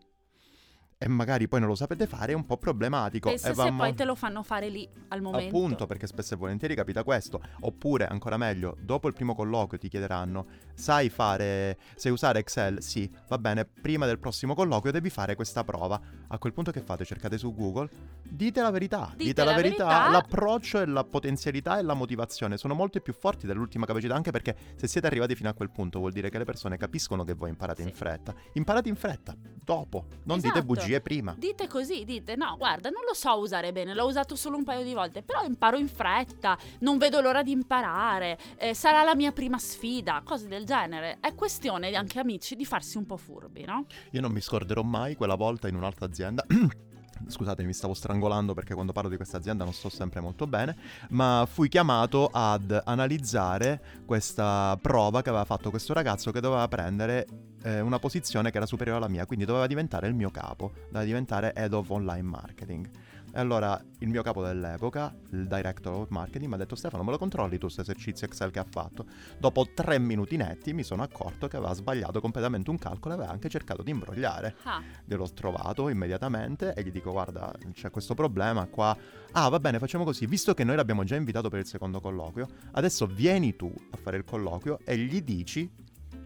e 1.03 1.09
magari 1.09 1.49
poi 1.49 1.61
non 1.61 1.71
lo 1.71 1.75
sapete 1.75 2.07
fare, 2.07 2.33
è 2.33 2.35
un 2.35 2.45
po' 2.45 2.59
problematico. 2.59 3.31
E 3.31 3.39
se 3.39 3.55
mo- 3.55 3.75
poi 3.75 3.95
te 3.95 4.05
lo 4.05 4.15
fanno 4.15 4.43
fare 4.43 4.69
lì 4.69 4.87
al 5.09 5.23
momento. 5.23 5.57
Appunto, 5.57 5.87
perché 5.87 6.07
spesso 6.07 6.35
e 6.35 6.37
volentieri 6.37 6.75
capita 6.75 7.03
questo. 7.05 7.41
Oppure, 7.61 8.07
ancora 8.07 8.37
meglio, 8.37 8.77
dopo 8.79 9.09
il 9.09 9.15
primo 9.15 9.35
colloquio 9.35 9.79
ti 9.79 9.89
chiederanno: 9.89 10.45
sai 10.75 11.09
fare. 11.09 11.79
sai 11.95 12.13
usare 12.13 12.41
Excel? 12.41 12.83
Sì, 12.83 13.11
va 13.29 13.39
bene, 13.39 13.65
prima 13.65 14.05
del 14.05 14.19
prossimo 14.19 14.55
colloquio 14.55 14.93
devi 14.93 15.09
fare 15.09 15.35
questa 15.37 15.65
prova. 15.65 15.99
A 16.29 16.37
quel 16.39 16.53
punto 16.53 16.71
che 16.71 16.83
fate? 16.83 17.07
Cercate 17.07 17.39
su 17.39 17.55
Google? 17.55 17.89
Dite 18.23 18.61
la 18.61 18.71
verità. 18.71 19.11
Dite 19.17 19.43
la, 19.43 19.53
la 19.53 19.57
verità. 19.57 19.87
verità. 19.87 20.11
L'approccio 20.11 20.81
e 20.83 20.87
la 20.87 21.05
potenzialità 21.05 21.79
e 21.79 21.83
la 21.83 21.95
motivazione 21.95 22.59
sono 22.59 22.75
molto 22.75 23.01
più 23.01 23.15
forti 23.15 23.47
dell'ultima 23.47 23.87
capacità. 23.87 24.15
Anche 24.15 24.33
perché 24.33 24.55
se 24.77 24.87
siete 24.87 25.07
arrivati 25.07 25.35
fino 25.35 25.49
a 25.49 25.55
quel 25.55 25.71
punto, 25.71 25.99
vuol 25.99 26.13
dire 26.13 26.29
che 26.29 26.37
le 26.37 26.45
persone 26.45 26.77
capiscono 26.77 27.25
che 27.25 27.33
voi 27.33 27.49
imparate 27.49 27.81
in 27.81 27.89
Sì. 27.89 27.95
fretta. 27.95 28.35
Imparate 28.53 28.91
in 28.91 28.97
fretta, 28.97 29.35
dopo. 29.65 30.05
Non 30.25 30.37
dite 30.37 30.49
Esatto. 30.49 30.67
Bugie 30.91 31.01
prima. 31.01 31.35
Dite 31.39 31.69
così, 31.69 32.05
dite 32.05 32.35
no, 32.35 32.57
guarda, 32.59 32.91
non 32.91 33.03
lo 33.07 33.15
so 33.15 33.39
usare 33.39 33.73
bene, 33.73 33.95
l'ho 33.95 34.07
usato 34.07 34.35
solo 34.35 34.57
un 34.57 34.65
paio 34.65 34.83
di 34.83 34.93
volte, 34.93 35.23
però 35.23 35.45
imparo 35.45 35.77
in 35.77 35.89
fretta, 35.89 36.59
non 36.81 36.99
vedo 36.99 37.21
l'ora 37.21 37.43
di 37.43 37.53
imparare, 37.53 38.39
eh, 38.59 38.75
sarà 38.75 39.03
la 39.05 39.15
mia 39.15 39.33
prima 39.33 39.59
sfida, 39.59 40.23
cose 40.25 40.49
del 40.49 40.65
genere. 40.65 41.19
È 41.21 41.35
questione 41.35 41.95
anche 41.95 42.19
amici 42.19 42.57
di 42.57 42.65
farsi 42.65 42.97
un 42.97 43.07
po' 43.07 43.17
furbi, 43.17 43.65
no? 43.65 43.87
Io 44.13 44.21
non 44.21 44.33
mi 44.33 44.41
scorderò 44.41 44.83
mai 44.83 45.15
quella 45.15 45.37
volta 45.37 45.69
in 45.69 45.77
un'altra 45.77 46.07
azienda. 46.07 46.45
Scusate, 47.27 47.63
mi 47.65 47.73
stavo 47.73 47.95
strangolando 47.95 48.55
perché 48.55 48.75
quando 48.75 48.93
parlo 48.93 49.09
di 49.09 49.17
questa 49.17 49.37
azienda 49.37 49.65
non 49.65 49.73
sto 49.73 49.89
sempre 49.89 50.21
molto 50.21 50.47
bene, 50.47 50.77
ma 51.11 51.47
fui 51.51 51.69
chiamato 51.69 52.29
ad 52.33 52.81
analizzare 52.85 53.81
questa 54.05 54.79
prova 54.81 55.23
che 55.23 55.29
aveva 55.29 55.45
fatto 55.45 55.71
questo 55.71 55.93
ragazzo 55.93 56.31
che 56.31 56.41
doveva 56.41 56.67
prendere 56.69 57.27
eh, 57.63 57.81
una 57.81 57.99
posizione 57.99 58.51
che 58.51 58.57
era 58.57 58.67
superiore 58.67 58.99
alla 58.99 59.09
mia, 59.09 59.27
quindi 59.27 59.45
doveva 59.45 59.67
diventare 59.67 60.09
il 60.09 60.15
mio 60.15 60.31
capo, 60.31 60.73
doveva 60.87 61.05
diventare 61.05 61.53
Head 61.55 61.73
of 61.73 61.91
Online 61.91 62.23
Marketing. 62.23 62.89
E 63.33 63.39
allora 63.39 63.81
il 64.01 64.09
mio 64.09 64.23
capo 64.23 64.43
dell'epoca, 64.43 65.15
il 65.31 65.47
Director 65.47 65.95
of 65.95 66.09
Marketing, 66.09 66.49
mi 66.49 66.55
ha 66.55 66.59
detto 66.59 66.75
Stefano, 66.75 67.05
me 67.05 67.13
lo 67.13 67.19
controlli 67.19 67.59
tu 67.59 67.63
questo 67.63 67.83
esercizio 67.83 68.27
Excel 68.27 68.51
che 68.51 68.59
ha 68.59 68.67
fatto? 68.69 69.07
Dopo 69.39 69.69
tre 69.73 70.01
minuti 70.01 70.37
netti 70.37 70.73
mi 70.73 70.83
sono 70.83 71.03
accorto 71.03 71.47
che 71.47 71.57
aveva 71.57 71.73
sbagliato 71.73 72.21
completamente 72.21 72.71
un 72.71 72.79
calcolo 72.79 73.15
e 73.15 73.17
aveva 73.19 73.33
anche 73.33 73.49
cercato 73.49 73.83
di 73.83 73.93
imbrogliare. 73.93 74.57
Ah, 74.65 74.83
Gliel'ho 75.05 75.33
trovato 75.33 75.89
immediatamente 75.89 76.75
e 76.75 76.83
gli 76.83 76.91
dico 76.91 77.13
guarda 77.13 77.53
c'è 77.73 77.91
questo 77.91 78.15
problema 78.15 78.67
qua. 78.67 78.97
Ah 79.33 79.49
va 79.49 79.61
bene 79.61 79.79
facciamo 79.79 80.03
così, 80.03 80.27
visto 80.27 80.53
che 80.55 80.65
noi 80.65 80.75
l'abbiamo 80.75 81.05
già 81.05 81.15
invitato 81.15 81.49
per 81.49 81.61
il 81.61 81.67
secondo 81.67 82.01
colloquio, 82.01 82.49
adesso 82.73 83.07
vieni 83.07 83.55
tu 83.55 83.73
a 83.91 83.97
fare 83.97 84.17
il 84.17 84.25
colloquio 84.25 84.81
e 84.85 84.97
gli 84.97 85.23
dici 85.23 85.71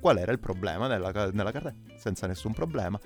qual 0.00 0.16
era 0.16 0.32
il 0.32 0.38
problema 0.38 0.86
nella, 0.86 1.30
nella 1.32 1.52
carretta, 1.52 1.96
senza 1.96 2.26
nessun 2.26 2.54
problema. 2.54 2.98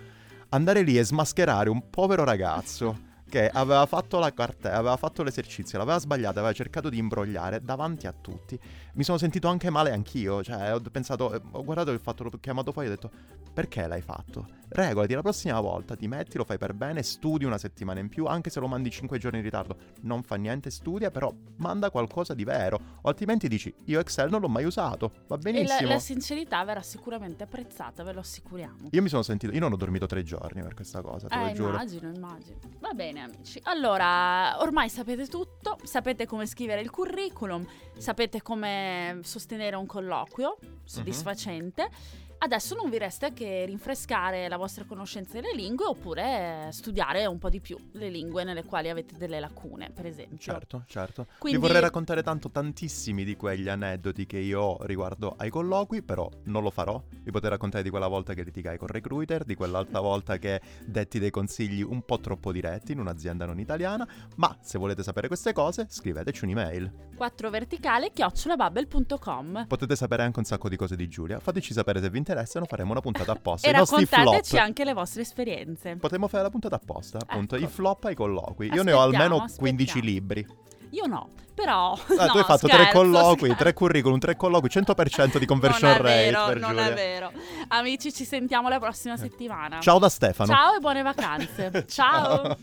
Andare 0.50 0.82
lì 0.82 0.96
e 0.96 1.04
smascherare 1.04 1.68
un 1.68 1.90
povero 1.90 2.24
ragazzo 2.24 3.06
che 3.28 3.48
aveva 3.48 3.86
fatto 3.86 4.18
la 4.18 4.32
cartella, 4.32 4.76
aveva 4.76 4.96
fatto 4.96 5.22
l'esercizio, 5.22 5.78
l'aveva 5.78 5.98
sbagliato, 5.98 6.38
aveva 6.38 6.52
cercato 6.52 6.88
di 6.88 6.98
imbrogliare 6.98 7.62
davanti 7.62 8.06
a 8.06 8.14
tutti. 8.18 8.58
Mi 8.94 9.04
sono 9.04 9.18
sentito 9.18 9.48
anche 9.48 9.70
male 9.70 9.92
anch'io, 9.92 10.42
cioè 10.42 10.74
ho 10.74 10.80
pensato, 10.90 11.40
ho 11.50 11.64
guardato 11.64 11.90
il 11.90 12.00
fatto, 12.00 12.24
l'ho 12.24 12.30
chiamato 12.40 12.72
fuori 12.72 12.88
e 12.88 12.90
ho 12.90 12.94
detto 12.94 13.10
perché 13.58 13.88
l'hai 13.88 14.02
fatto? 14.02 14.46
Regolati, 14.68 15.14
la 15.14 15.20
prossima 15.22 15.58
volta 15.58 15.96
ti 15.96 16.06
metti, 16.06 16.36
lo 16.36 16.44
fai 16.44 16.58
per 16.58 16.74
bene, 16.74 17.02
studi 17.02 17.44
una 17.44 17.58
settimana 17.58 17.98
in 17.98 18.08
più, 18.08 18.26
anche 18.26 18.50
se 18.50 18.60
lo 18.60 18.68
mandi 18.68 18.88
5 18.88 19.18
giorni 19.18 19.38
in 19.38 19.42
ritardo, 19.44 19.76
non 20.02 20.22
fa 20.22 20.36
niente, 20.36 20.70
studia, 20.70 21.10
però 21.10 21.34
manda 21.56 21.90
qualcosa 21.90 22.34
di 22.34 22.44
vero, 22.44 22.78
o 23.02 23.08
altrimenti 23.08 23.48
dici 23.48 23.74
io 23.86 23.98
Excel 23.98 24.30
non 24.30 24.42
l'ho 24.42 24.48
mai 24.48 24.64
usato, 24.64 25.10
va 25.26 25.34
e 25.34 25.38
la, 25.38 25.38
benissimo. 25.38 25.88
la 25.88 25.98
sincerità 25.98 26.62
verrà 26.62 26.82
sicuramente 26.82 27.42
apprezzata, 27.42 28.04
ve 28.04 28.12
lo 28.12 28.20
assicuriamo. 28.20 28.90
Io 28.92 29.02
mi 29.02 29.08
sono 29.08 29.22
sentito, 29.22 29.52
io 29.52 29.58
non 29.58 29.72
ho 29.72 29.76
dormito 29.76 30.06
tre 30.06 30.22
giorni 30.22 30.62
per 30.62 30.74
questa 30.74 31.00
cosa, 31.00 31.26
te 31.26 31.36
lo 31.36 31.46
Eh, 31.46 31.52
giuro. 31.54 31.70
immagino, 31.70 32.12
immagino. 32.14 32.58
Va 32.78 32.92
bene, 32.92 33.22
amici. 33.22 33.58
Allora, 33.64 34.60
ormai 34.60 34.88
sapete 34.88 35.26
tutto, 35.26 35.78
sapete 35.82 36.26
come 36.26 36.46
scrivere 36.46 36.80
il 36.80 36.90
curriculum, 36.90 37.66
sapete 37.96 38.40
come 38.40 39.18
sostenere 39.24 39.74
un 39.74 39.86
colloquio 39.86 40.58
soddisfacente. 40.84 42.26
Adesso 42.40 42.76
non 42.76 42.88
vi 42.88 42.98
resta 42.98 43.32
che 43.32 43.64
rinfrescare 43.66 44.46
la 44.48 44.56
vostra 44.56 44.84
conoscenza 44.84 45.40
delle 45.40 45.52
lingue 45.54 45.86
oppure 45.86 46.68
studiare 46.70 47.26
un 47.26 47.36
po' 47.36 47.48
di 47.50 47.60
più 47.60 47.76
le 47.94 48.08
lingue 48.08 48.44
nelle 48.44 48.62
quali 48.64 48.88
avete 48.88 49.16
delle 49.16 49.40
lacune, 49.40 49.90
per 49.90 50.06
esempio. 50.06 50.38
Certo, 50.38 50.84
certo. 50.86 51.26
Quindi- 51.36 51.58
Vi 51.58 51.66
vorrei 51.66 51.80
raccontare 51.82 52.22
tanto 52.22 52.48
tantissimi 52.50 53.24
di 53.24 53.34
quegli 53.34 53.68
aneddoti 53.68 54.24
che 54.24 54.38
io 54.38 54.60
ho 54.60 54.84
riguardo 54.84 55.34
ai 55.36 55.50
colloqui, 55.50 56.02
però 56.02 56.30
non 56.44 56.62
lo 56.62 56.70
farò. 56.70 57.02
Vi 57.10 57.30
potrei 57.32 57.50
raccontare 57.50 57.82
di 57.82 57.90
quella 57.90 58.06
volta 58.06 58.34
che 58.34 58.44
litigai 58.44 58.78
con 58.78 58.86
recruiter, 58.86 59.42
di 59.42 59.56
quell'altra 59.56 59.98
volta 59.98 60.38
che 60.38 60.60
detti 60.86 61.18
dei 61.18 61.30
consigli 61.30 61.82
un 61.82 62.02
po' 62.02 62.20
troppo 62.20 62.52
diretti 62.52 62.92
in 62.92 63.00
un'azienda 63.00 63.46
non 63.46 63.58
italiana, 63.58 64.06
ma 64.36 64.56
se 64.62 64.78
volete 64.78 65.02
sapere 65.02 65.26
queste 65.26 65.52
cose, 65.52 65.86
scriveteci 65.88 66.44
un'email. 66.44 67.06
4 67.16 67.50
verticale 67.50 68.12
chiocciolabubble.com 68.12 69.66
Potete 69.66 69.96
sapere 69.96 70.22
anche 70.22 70.38
un 70.38 70.44
sacco 70.44 70.68
di 70.68 70.76
cose 70.76 70.94
di 70.94 71.08
Giulia. 71.08 71.40
Fateci 71.40 71.72
sapere 71.72 72.00
se 72.00 72.08
vi 72.10 72.18
interessano, 72.28 72.66
faremo 72.66 72.90
una 72.92 73.00
puntata 73.00 73.32
apposta. 73.32 73.66
e 73.66 73.70
I 73.70 73.74
raccontateci 73.74 74.50
flop. 74.50 74.62
anche 74.62 74.84
le 74.84 74.92
vostre 74.92 75.22
esperienze. 75.22 75.96
Potremmo 75.96 76.28
fare 76.28 76.42
la 76.42 76.50
puntata 76.50 76.74
apposta, 76.76 77.18
appunto, 77.18 77.56
Ecco. 77.56 77.64
i 77.64 77.68
flop 77.68 78.04
ai 78.04 78.14
colloqui. 78.14 78.70
Io 78.72 78.82
ne 78.82 78.92
ho 78.92 79.00
almeno 79.00 79.46
15 79.56 79.98
aspettiamo. 79.98 80.00
libri. 80.08 80.46
Io 80.90 81.06
no, 81.06 81.28
però... 81.54 81.92
Ah, 82.18 82.26
no, 82.26 82.32
tu 82.32 82.38
hai 82.38 82.44
fatto 82.44 82.66
tre 82.66 82.76
scherzo, 82.78 82.98
colloqui, 82.98 83.44
scherzo. 83.44 83.56
tre 83.62 83.72
curriculum, 83.72 84.18
tre 84.18 84.36
colloqui, 84.36 84.68
100% 84.68 85.38
di 85.38 85.46
conversion 85.46 85.90
non 85.90 86.02
rate 86.02 86.14
vero, 86.30 86.46
per 86.46 86.58
non 86.60 86.70
Giulia. 86.70 86.86
è 86.90 86.94
vero. 86.94 87.32
Amici, 87.68 88.12
ci 88.12 88.24
sentiamo 88.24 88.68
la 88.68 88.78
prossima 88.78 89.16
settimana. 89.16 89.80
Ciao 89.80 89.98
da 89.98 90.08
Stefano. 90.08 90.52
Ciao 90.52 90.74
e 90.76 90.78
buone 90.80 91.02
vacanze. 91.02 91.84
Ciao. 91.88 92.56